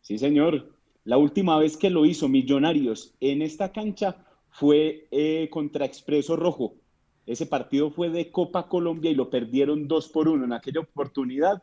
[0.00, 0.72] Sí, señor.
[1.04, 4.16] La última vez que lo hizo Millonarios en esta cancha
[4.50, 6.74] fue eh, contra Expreso Rojo.
[7.26, 10.44] Ese partido fue de Copa Colombia y lo perdieron 2 por 1.
[10.44, 11.62] En aquella oportunidad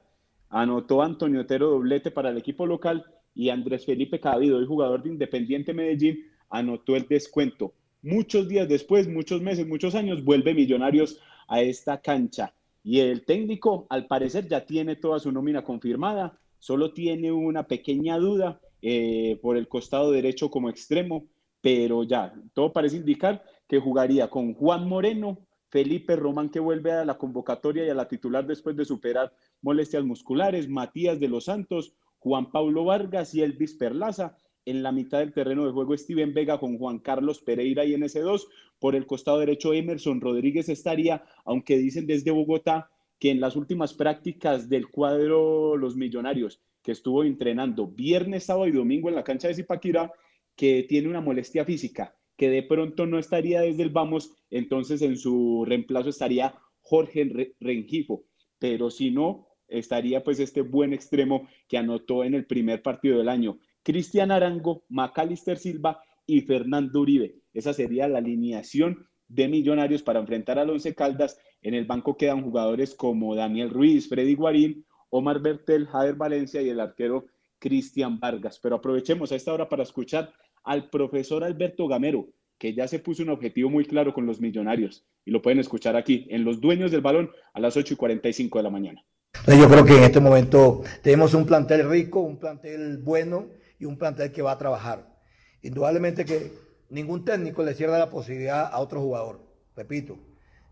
[0.49, 3.05] anotó Antonio Otero doblete para el equipo local
[3.35, 7.73] y Andrés Felipe Cabido, el jugador de Independiente Medellín, anotó el descuento.
[8.01, 12.53] Muchos días después, muchos meses, muchos años, vuelve Millonarios a esta cancha.
[12.83, 18.17] Y el técnico, al parecer, ya tiene toda su nómina confirmada, solo tiene una pequeña
[18.17, 21.25] duda eh, por el costado derecho como extremo,
[21.61, 25.39] pero ya, todo parece indicar que jugaría con Juan Moreno,
[25.69, 30.03] Felipe Román que vuelve a la convocatoria y a la titular después de superar molestias
[30.03, 34.37] musculares, Matías de los Santos, Juan Pablo Vargas y Elvis Perlaza.
[34.65, 38.03] En la mitad del terreno de juego Steven Vega con Juan Carlos Pereira y en
[38.03, 38.47] ese 2.
[38.79, 43.93] Por el costado derecho Emerson Rodríguez estaría, aunque dicen desde Bogotá que en las últimas
[43.93, 49.47] prácticas del cuadro Los Millonarios que estuvo entrenando viernes, sábado y domingo en la cancha
[49.47, 50.11] de Zipaquirá,
[50.55, 55.17] que tiene una molestia física que de pronto no estaría desde el vamos, entonces en
[55.17, 58.25] su reemplazo estaría Jorge Rengifo,
[58.59, 63.29] pero si no, estaría pues este buen extremo que anotó en el primer partido del
[63.29, 63.59] año.
[63.83, 67.35] Cristian Arango, Macalister Silva y Fernando Uribe.
[67.53, 71.39] Esa sería la alineación de Millonarios para enfrentar al Once Caldas.
[71.61, 76.69] En el banco quedan jugadores como Daniel Ruiz, Freddy Guarín, Omar Bertel, Jader Valencia y
[76.69, 77.25] el arquero
[77.59, 78.59] Cristian Vargas.
[78.61, 80.33] Pero aprovechemos a esta hora para escuchar
[80.63, 85.05] al profesor Alberto Gamero, que ya se puso un objetivo muy claro con los millonarios.
[85.25, 88.59] Y lo pueden escuchar aquí, en Los Dueños del Balón, a las 8 y 45
[88.59, 89.05] de la mañana.
[89.45, 93.97] Yo creo que en este momento tenemos un plantel rico, un plantel bueno y un
[93.97, 95.19] plantel que va a trabajar.
[95.61, 96.53] Indudablemente que
[96.89, 99.41] ningún técnico le cierra la posibilidad a otro jugador.
[99.75, 100.17] Repito,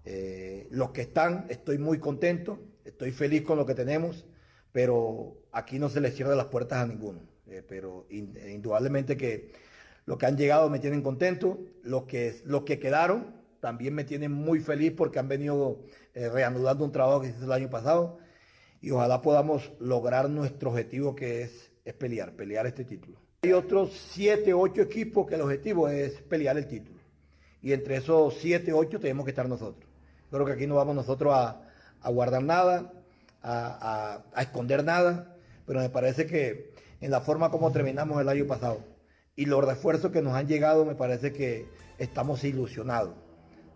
[0.05, 4.25] eh, los que están, estoy muy contento, estoy feliz con lo que tenemos,
[4.71, 7.19] pero aquí no se le cierra las puertas a ninguno.
[7.47, 9.51] Eh, pero indudablemente que
[10.05, 14.31] los que han llegado me tienen contento, los que, los que quedaron también me tienen
[14.31, 15.81] muy feliz porque han venido
[16.13, 18.17] eh, reanudando un trabajo que hice el año pasado
[18.81, 23.19] y ojalá podamos lograr nuestro objetivo que es, es pelear, pelear este título.
[23.43, 26.99] Hay otros 7, 8 equipos que el objetivo es pelear el título.
[27.61, 29.87] Y entre esos 7, 8 tenemos que estar nosotros.
[30.31, 31.61] Creo que aquí no vamos nosotros a,
[32.01, 32.91] a guardar nada,
[33.43, 38.29] a, a, a, esconder nada, pero me parece que en la forma como terminamos el
[38.29, 38.79] año pasado
[39.35, 41.65] y los refuerzos que nos han llegado, me parece que
[41.99, 43.15] estamos ilusionados,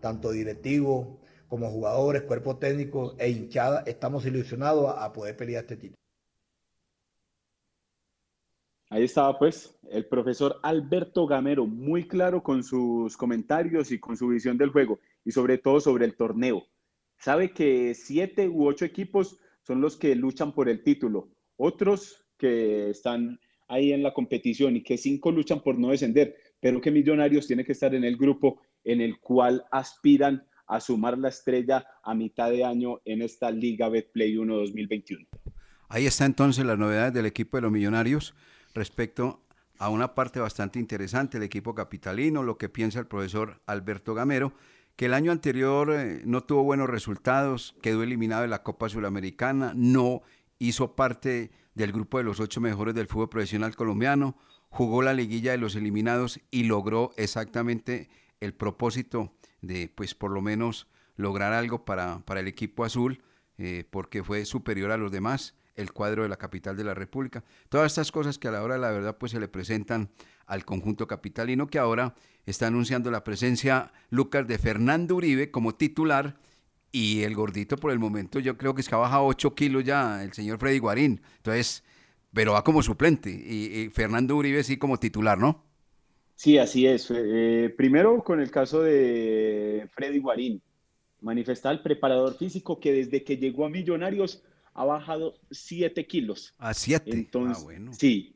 [0.00, 1.08] tanto directivos
[1.48, 5.96] como jugadores, cuerpo técnico e hinchada, estamos ilusionados a, poder pelear este título.
[8.88, 14.28] Ahí estaba pues el profesor Alberto Gamero, muy claro con sus comentarios y con su
[14.28, 16.64] visión del juego y sobre todo sobre el torneo.
[17.18, 22.90] Sabe que siete u ocho equipos son los que luchan por el título, otros que
[22.90, 27.46] están ahí en la competición y que cinco luchan por no descender, pero que Millonarios
[27.46, 32.14] tiene que estar en el grupo en el cual aspiran a sumar la estrella a
[32.14, 35.26] mitad de año en esta Liga Betplay 1 2021.
[35.88, 38.34] Ahí está entonces las novedades del equipo de los Millonarios
[38.74, 39.40] respecto
[39.78, 44.54] a una parte bastante interesante, el equipo capitalino, lo que piensa el profesor Alberto Gamero,
[44.96, 49.72] que el año anterior eh, no tuvo buenos resultados, quedó eliminado de la Copa Sudamericana,
[49.76, 50.22] no
[50.58, 54.36] hizo parte del grupo de los ocho mejores del fútbol profesional colombiano,
[54.70, 58.08] jugó la liguilla de los eliminados y logró exactamente
[58.40, 59.32] el propósito
[59.66, 63.22] de, pues por lo menos, lograr algo para, para el equipo azul,
[63.58, 67.44] eh, porque fue superior a los demás, el cuadro de la capital de la República.
[67.68, 70.10] Todas estas cosas que a la hora de la verdad pues se le presentan
[70.46, 72.14] al conjunto capitalino que ahora
[72.46, 76.38] está anunciando la presencia Lucas de Fernando Uribe como titular
[76.92, 79.84] y el gordito por el momento yo creo que es que ha bajado 8 kilos
[79.84, 81.20] ya el señor Freddy Guarín.
[81.38, 81.82] Entonces,
[82.32, 85.65] pero va como suplente y, y Fernando Uribe sí como titular, ¿no?
[86.36, 87.10] Sí, así es.
[87.10, 90.62] Eh, primero con el caso de Freddy Guarín.
[91.22, 96.54] Manifestaba el preparador físico que desde que llegó a Millonarios ha bajado 7 kilos.
[96.58, 97.10] A 7.
[97.10, 97.92] Entonces, ah, bueno.
[97.94, 98.34] sí,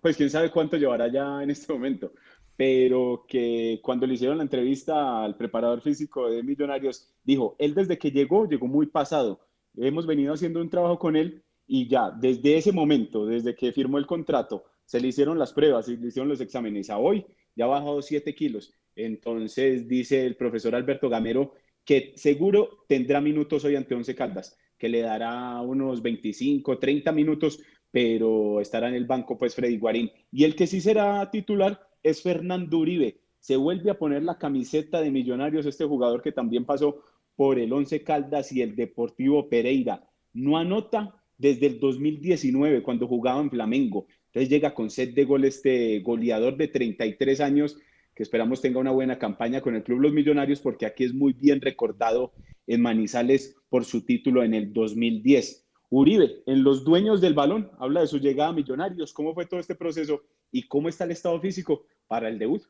[0.00, 2.12] pues quién sabe cuánto llevará ya en este momento.
[2.56, 7.98] Pero que cuando le hicieron la entrevista al preparador físico de Millonarios, dijo, él desde
[7.98, 9.40] que llegó, llegó muy pasado.
[9.76, 13.98] Hemos venido haciendo un trabajo con él y ya, desde ese momento, desde que firmó
[13.98, 16.88] el contrato, se le hicieron las pruebas y le hicieron los exámenes.
[16.88, 18.72] A hoy ya ha bajado 7 kilos.
[18.94, 21.52] Entonces dice el profesor Alberto Gamero
[21.84, 27.60] que seguro tendrá minutos hoy ante Once Caldas que le dará unos 25, 30 minutos,
[27.90, 30.10] pero estará en el banco pues Freddy Guarín.
[30.30, 33.20] Y el que sí será titular es Fernando Uribe.
[33.38, 37.02] Se vuelve a poner la camiseta de Millonarios este jugador que también pasó
[37.36, 40.08] por el Once Caldas y el Deportivo Pereira.
[40.32, 44.06] No anota desde el 2019 cuando jugaba en Flamengo.
[44.36, 47.78] Entonces llega con set de gol este goleador de 33 años
[48.14, 51.32] que esperamos tenga una buena campaña con el Club Los Millonarios porque aquí es muy
[51.32, 52.34] bien recordado
[52.66, 55.66] en Manizales por su título en el 2010.
[55.88, 59.58] Uribe, en los dueños del balón, habla de su llegada a Millonarios, cómo fue todo
[59.58, 60.22] este proceso
[60.52, 62.62] y cómo está el estado físico para el debut.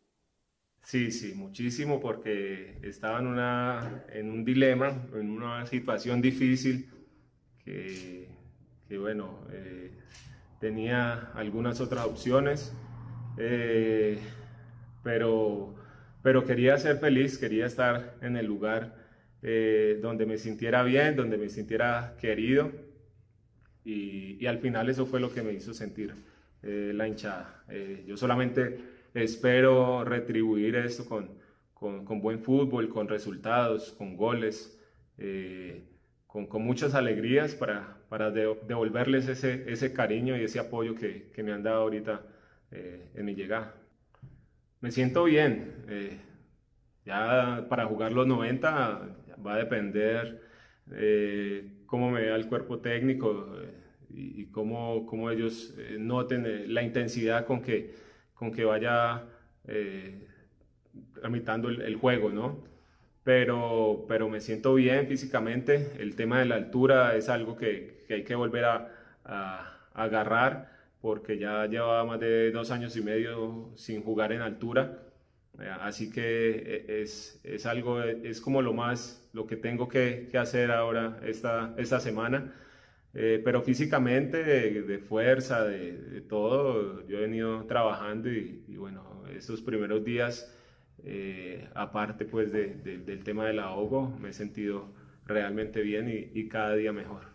[0.84, 3.18] Sí, sí, muchísimo porque estaba
[4.12, 6.88] en, un dilema, en una situación difícil
[7.64, 8.28] que,
[8.88, 9.90] que bueno, eh,
[10.60, 12.74] tenía algunas otras opciones.
[13.38, 14.18] Eh,
[15.02, 15.74] pero,
[16.22, 18.96] pero quería ser feliz, quería estar en el lugar
[19.42, 22.72] eh, donde me sintiera bien, donde me sintiera querido
[23.84, 26.12] y, y, al final eso fue lo que me hizo sentir
[26.62, 27.62] eh, la hinchada.
[27.68, 28.80] Eh, yo solamente
[29.14, 31.38] espero retribuir esto con,
[31.72, 34.76] con, con, buen fútbol, con resultados, con goles,
[35.18, 35.84] eh,
[36.36, 41.30] con, con, muchas alegrías para, para de, devolverles ese, ese cariño y ese apoyo que,
[41.32, 42.26] que me han dado ahorita
[42.72, 43.74] eh, en mi llegada.
[44.82, 45.72] me siento bien.
[45.88, 46.18] Eh,
[47.06, 49.16] ya para jugar los 90
[49.46, 50.42] va a depender
[50.92, 53.72] eh, cómo me vea el cuerpo técnico eh,
[54.10, 57.94] y, y, cómo, cómo ellos noten la intensidad con que,
[58.34, 59.24] con que vaya
[61.14, 62.75] tramitando el, el, juego, ¿no?
[63.26, 65.92] Pero, pero me siento bien físicamente.
[65.98, 68.88] El tema de la altura es algo que, que hay que volver a,
[69.24, 70.70] a, a agarrar
[71.00, 75.02] porque ya llevaba más de dos años y medio sin jugar en altura.
[75.60, 76.22] Eh, así que
[76.76, 81.18] eh, es, es algo, es como lo más, lo que tengo que, que hacer ahora
[81.24, 82.54] esta, esta semana.
[83.14, 88.76] Eh, pero físicamente, de, de fuerza, de, de, todo, yo he venido trabajando y, y
[88.76, 90.52] bueno, estos primeros días,
[91.06, 94.92] eh, aparte pues de, del tema del ahogo, me he sentido
[95.24, 97.34] realmente bien y, y cada día mejor.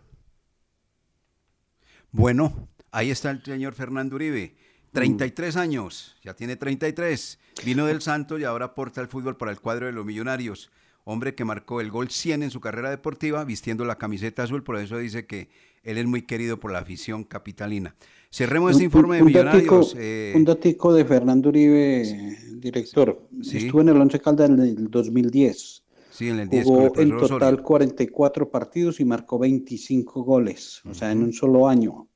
[2.12, 4.54] Bueno, Ahí está el señor Fernando Uribe.
[4.92, 5.58] 33 mm.
[5.58, 7.38] años, ya tiene 33.
[7.64, 10.70] Vino del Santos y ahora aporta el fútbol para el cuadro de los millonarios.
[11.04, 14.76] Hombre que marcó el gol 100 en su carrera deportiva vistiendo la camiseta azul, por
[14.76, 15.48] eso dice que
[15.82, 17.94] él es muy querido por la afición capitalina.
[18.32, 19.62] Cerremos este informe de Millonarios.
[19.62, 20.32] Datico, eh...
[20.34, 23.28] Un datico de Fernando Uribe, sí, director.
[23.42, 23.58] Sí.
[23.58, 25.84] Estuvo en el Once Caldas en el 2010.
[26.10, 27.62] Sí, en el 10 Jugó en total Osorio.
[27.62, 30.90] 44 partidos y marcó 25 goles, uh -huh.
[30.92, 32.08] o sea, en un solo año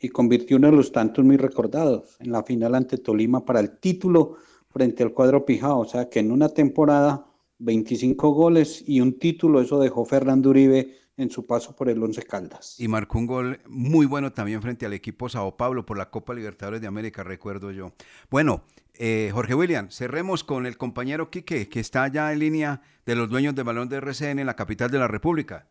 [0.00, 3.78] y convirtió uno de los tantos muy recordados en la final ante Tolima para el
[3.78, 4.36] título
[4.68, 5.80] frente al cuadro Pijao.
[5.80, 7.26] O sea que en una temporada
[7.58, 12.22] 25 goles y un título, eso dejó Fernando Uribe en su paso por el Once
[12.22, 12.76] Caldas.
[12.78, 16.34] Y marcó un gol muy bueno también frente al equipo Sao Paulo por la Copa
[16.34, 17.92] Libertadores de América, recuerdo yo.
[18.30, 18.62] Bueno,
[18.94, 23.28] eh, Jorge William, cerremos con el compañero Quique, que está ya en línea de los
[23.28, 25.68] dueños del balón de RCN en la capital de la República.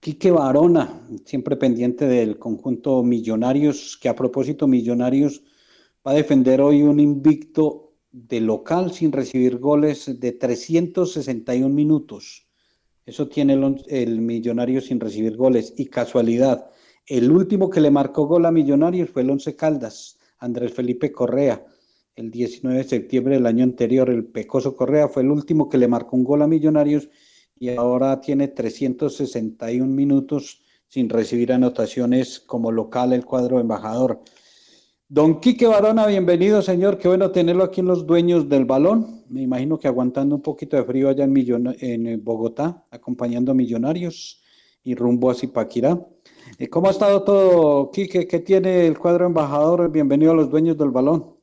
[0.00, 5.42] Quique Barona, siempre pendiente del conjunto Millonarios, que a propósito Millonarios
[6.06, 12.41] va a defender hoy un invicto de local sin recibir goles de 361 minutos.
[13.04, 15.74] Eso tiene el, el Millonario sin recibir goles.
[15.76, 16.70] Y casualidad,
[17.06, 21.64] el último que le marcó gol a Millonarios fue el Once Caldas, Andrés Felipe Correa.
[22.14, 25.88] El 19 de septiembre del año anterior, el Pecoso Correa fue el último que le
[25.88, 27.08] marcó un gol a Millonarios
[27.58, 34.20] y ahora tiene 361 minutos sin recibir anotaciones como local el cuadro embajador.
[35.14, 39.22] Don Quique Barona, bienvenido señor, qué bueno tenerlo aquí en los dueños del balón.
[39.28, 41.36] Me imagino que aguantando un poquito de frío allá en,
[41.82, 44.40] en Bogotá, acompañando a Millonarios
[44.82, 46.00] y rumbo a Zipaquirá.
[46.58, 48.26] Eh, ¿Cómo ha estado todo, Quique?
[48.26, 49.92] ¿Qué tiene el cuadro embajador?
[49.92, 51.36] Bienvenido a los dueños del balón.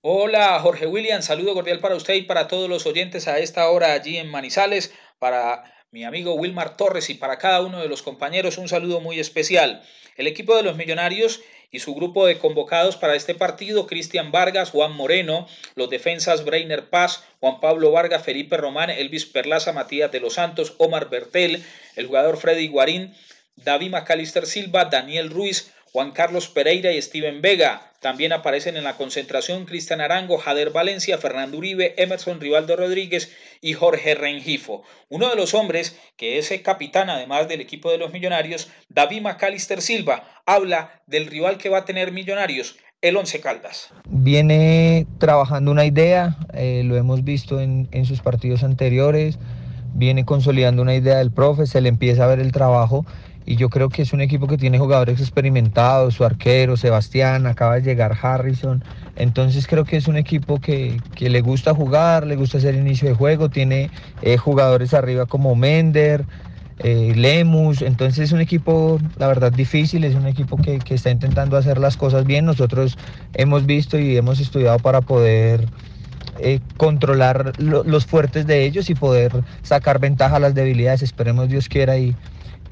[0.00, 3.92] Hola Jorge William, saludo cordial para usted y para todos los oyentes a esta hora
[3.92, 8.58] allí en Manizales, para mi amigo Wilmar Torres y para cada uno de los compañeros
[8.58, 9.84] un saludo muy especial.
[10.16, 11.40] El equipo de los Millonarios
[11.72, 16.90] y su grupo de convocados para este partido, Cristian Vargas, Juan Moreno, los defensas Breiner
[16.90, 21.64] Paz, Juan Pablo Vargas, Felipe Román, Elvis Perlaza, Matías de los Santos, Omar Bertel,
[21.96, 23.14] el jugador Freddy Guarín,
[23.56, 27.92] David Macalister Silva, Daniel Ruiz, Juan Carlos Pereira y Steven Vega.
[28.00, 33.30] También aparecen en la concentración Cristian Arango, Jader Valencia, Fernando Uribe, Emerson Rivaldo Rodríguez
[33.60, 34.84] y Jorge Rengifo.
[35.10, 39.20] Uno de los hombres que es el capitán, además del equipo de los Millonarios, David
[39.20, 43.92] Macalister Silva, habla del rival que va a tener Millonarios, el Once Caldas.
[44.08, 49.38] Viene trabajando una idea, eh, lo hemos visto en, en sus partidos anteriores,
[49.92, 53.04] viene consolidando una idea del profe, se le empieza a ver el trabajo
[53.44, 57.74] y yo creo que es un equipo que tiene jugadores experimentados, su arquero, Sebastián, acaba
[57.74, 58.84] de llegar Harrison,
[59.16, 63.08] entonces creo que es un equipo que, que le gusta jugar, le gusta hacer inicio
[63.08, 63.90] de juego, tiene
[64.22, 66.24] eh, jugadores arriba como Mender,
[66.78, 71.10] eh, Lemus, entonces es un equipo, la verdad, difícil, es un equipo que, que está
[71.10, 72.96] intentando hacer las cosas bien, nosotros
[73.34, 75.68] hemos visto y hemos estudiado para poder...
[76.38, 81.02] Eh, controlar lo, los fuertes de ellos y poder sacar ventaja a las debilidades.
[81.02, 82.16] Esperemos Dios quiera y,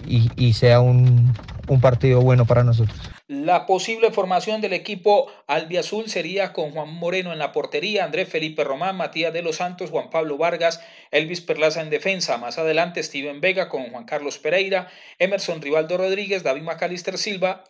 [0.06, 1.34] y, sea un,
[1.68, 2.98] un, partido bueno para nosotros.
[3.28, 8.64] La posible formación del equipo albiazul sería con Juan Moreno en la portería, Andrés Felipe
[8.64, 12.38] Román, Matías de los Santos, Juan Pablo Vargas, Elvis Perlaza en defensa.
[12.38, 14.88] Más adelante Steven Vega con Juan Carlos Pereira,
[15.18, 17.64] Emerson Rivaldo Rodríguez, David Macalister Silva,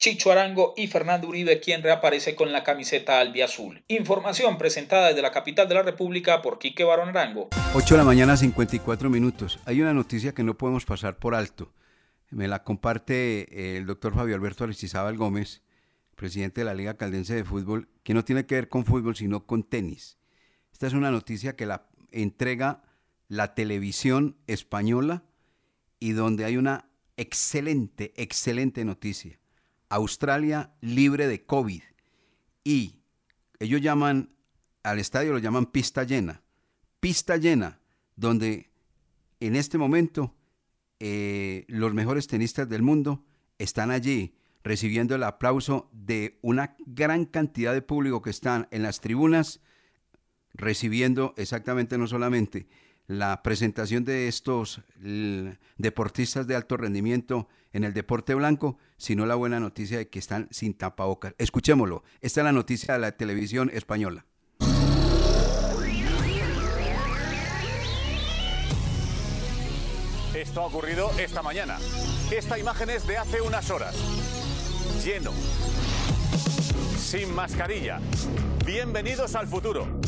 [0.00, 3.84] Chicho Arango y Fernando Uribe, quien reaparece con la camiseta albiazul.
[3.86, 7.50] Información presentada desde la capital de la República por Quique Barón Arango.
[7.74, 9.58] 8 de la mañana, 54 minutos.
[9.66, 11.74] Hay una noticia que no podemos pasar por alto.
[12.30, 15.60] Me la comparte el doctor Fabio Alberto Aristizábal Gómez,
[16.16, 19.44] presidente de la Liga Caldense de Fútbol, que no tiene que ver con fútbol, sino
[19.44, 20.16] con tenis.
[20.72, 22.80] Esta es una noticia que la entrega
[23.28, 25.24] la televisión española
[25.98, 26.88] y donde hay una
[27.18, 29.40] excelente, excelente noticia
[29.90, 31.82] Australia libre de COVID
[32.64, 32.96] y
[33.58, 34.30] ellos llaman
[34.82, 36.42] al estadio lo llaman pista llena.
[37.00, 37.80] Pista llena,
[38.16, 38.70] donde
[39.40, 40.34] en este momento
[40.98, 43.24] eh, los mejores tenistas del mundo
[43.58, 49.00] están allí recibiendo el aplauso de una gran cantidad de público que están en las
[49.00, 49.60] tribunas,
[50.52, 52.68] recibiendo exactamente no solamente
[53.10, 54.82] la presentación de estos
[55.76, 60.46] deportistas de alto rendimiento en el deporte blanco, sino la buena noticia de que están
[60.52, 61.34] sin tapabocas.
[61.36, 62.04] Escuchémoslo.
[62.20, 64.26] Esta es la noticia de la televisión española.
[70.32, 71.78] Esto ha ocurrido esta mañana.
[72.30, 73.96] Esta imagen es de hace unas horas.
[75.04, 75.32] Lleno.
[76.96, 78.00] Sin mascarilla.
[78.64, 80.00] Bienvenidos al futuro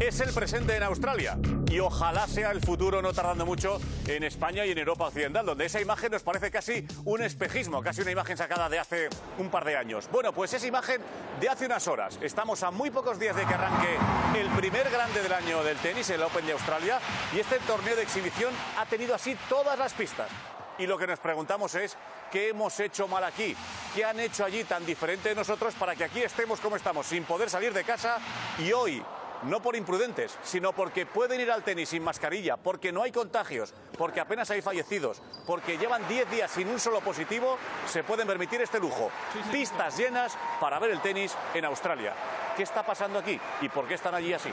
[0.00, 1.38] es el presente en Australia
[1.70, 5.66] y ojalá sea el futuro no tardando mucho en España y en Europa Occidental, donde
[5.66, 9.64] esa imagen nos parece casi un espejismo, casi una imagen sacada de hace un par
[9.64, 10.08] de años.
[10.12, 11.00] Bueno, pues esa imagen
[11.40, 12.18] de hace unas horas.
[12.20, 13.96] Estamos a muy pocos días de que arranque
[14.38, 16.98] el primer grande del año del tenis, el Open de Australia,
[17.34, 20.28] y este torneo de exhibición ha tenido así todas las pistas.
[20.78, 21.96] Y lo que nos preguntamos es,
[22.30, 23.56] ¿qué hemos hecho mal aquí?
[23.94, 27.24] ¿Qué han hecho allí tan diferente de nosotros para que aquí estemos como estamos, sin
[27.24, 28.18] poder salir de casa
[28.58, 29.02] y hoy
[29.44, 33.74] no por imprudentes, sino porque pueden ir al tenis sin mascarilla, porque no hay contagios,
[33.96, 38.60] porque apenas hay fallecidos, porque llevan 10 días sin un solo positivo, se pueden permitir
[38.60, 39.10] este lujo.
[39.52, 42.14] Pistas llenas para ver el tenis en Australia.
[42.56, 44.50] ¿Qué está pasando aquí y por qué están allí así?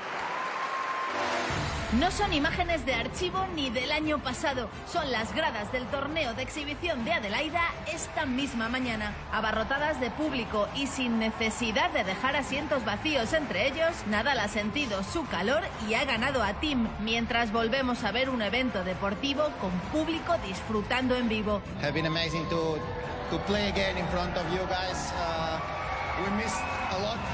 [1.99, 6.41] No son imágenes de archivo ni del año pasado, son las gradas del torneo de
[6.41, 12.83] exhibición de Adelaida esta misma mañana, abarrotadas de público y sin necesidad de dejar asientos
[12.83, 18.03] vacíos entre ellos, Nadal ha sentido su calor y ha ganado a Tim, mientras volvemos
[18.03, 21.61] a ver un evento deportivo con público disfrutando en vivo.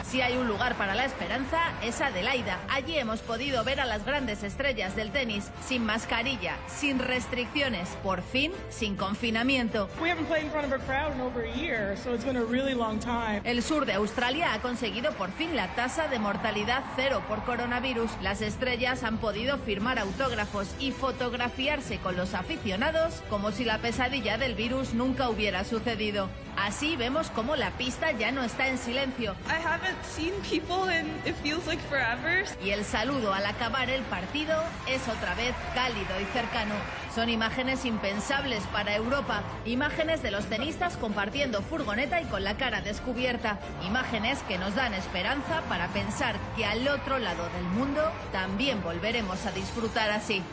[0.03, 2.57] Si hay un lugar para la esperanza, es Adelaida.
[2.69, 8.21] Allí hemos podido ver a las grandes estrellas del tenis sin mascarilla, sin restricciones, por
[8.21, 9.87] fin sin confinamiento.
[13.43, 18.09] El sur de Australia ha conseguido por fin la tasa de mortalidad cero por coronavirus.
[18.21, 24.37] Las estrellas han podido firmar autógrafos y fotografiarse con los aficionados como si la pesadilla
[24.37, 26.29] del virus nunca hubiera sucedido.
[26.57, 29.35] Así vemos cómo la pista ya no está en silencio.
[32.63, 36.75] Y el saludo al acabar el partido es otra vez cálido y cercano.
[37.13, 42.81] Son imágenes impensables para Europa, imágenes de los tenistas compartiendo furgoneta y con la cara
[42.81, 48.83] descubierta, imágenes que nos dan esperanza para pensar que al otro lado del mundo también
[48.83, 50.43] volveremos a disfrutar así.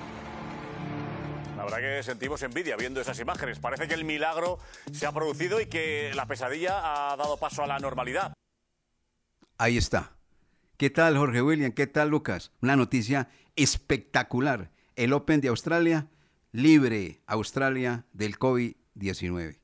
[1.57, 3.59] La verdad que sentimos envidia viendo esas imágenes.
[3.59, 4.59] Parece que el milagro
[4.93, 8.33] se ha producido y que la pesadilla ha dado paso a la normalidad.
[9.59, 10.17] Ahí está.
[10.77, 11.73] ¿Qué tal, Jorge William?
[11.73, 12.53] ¿Qué tal, Lucas?
[12.61, 14.71] Una noticia espectacular.
[14.97, 16.09] El Open de Australia,
[16.53, 19.59] libre Australia del COVID-19.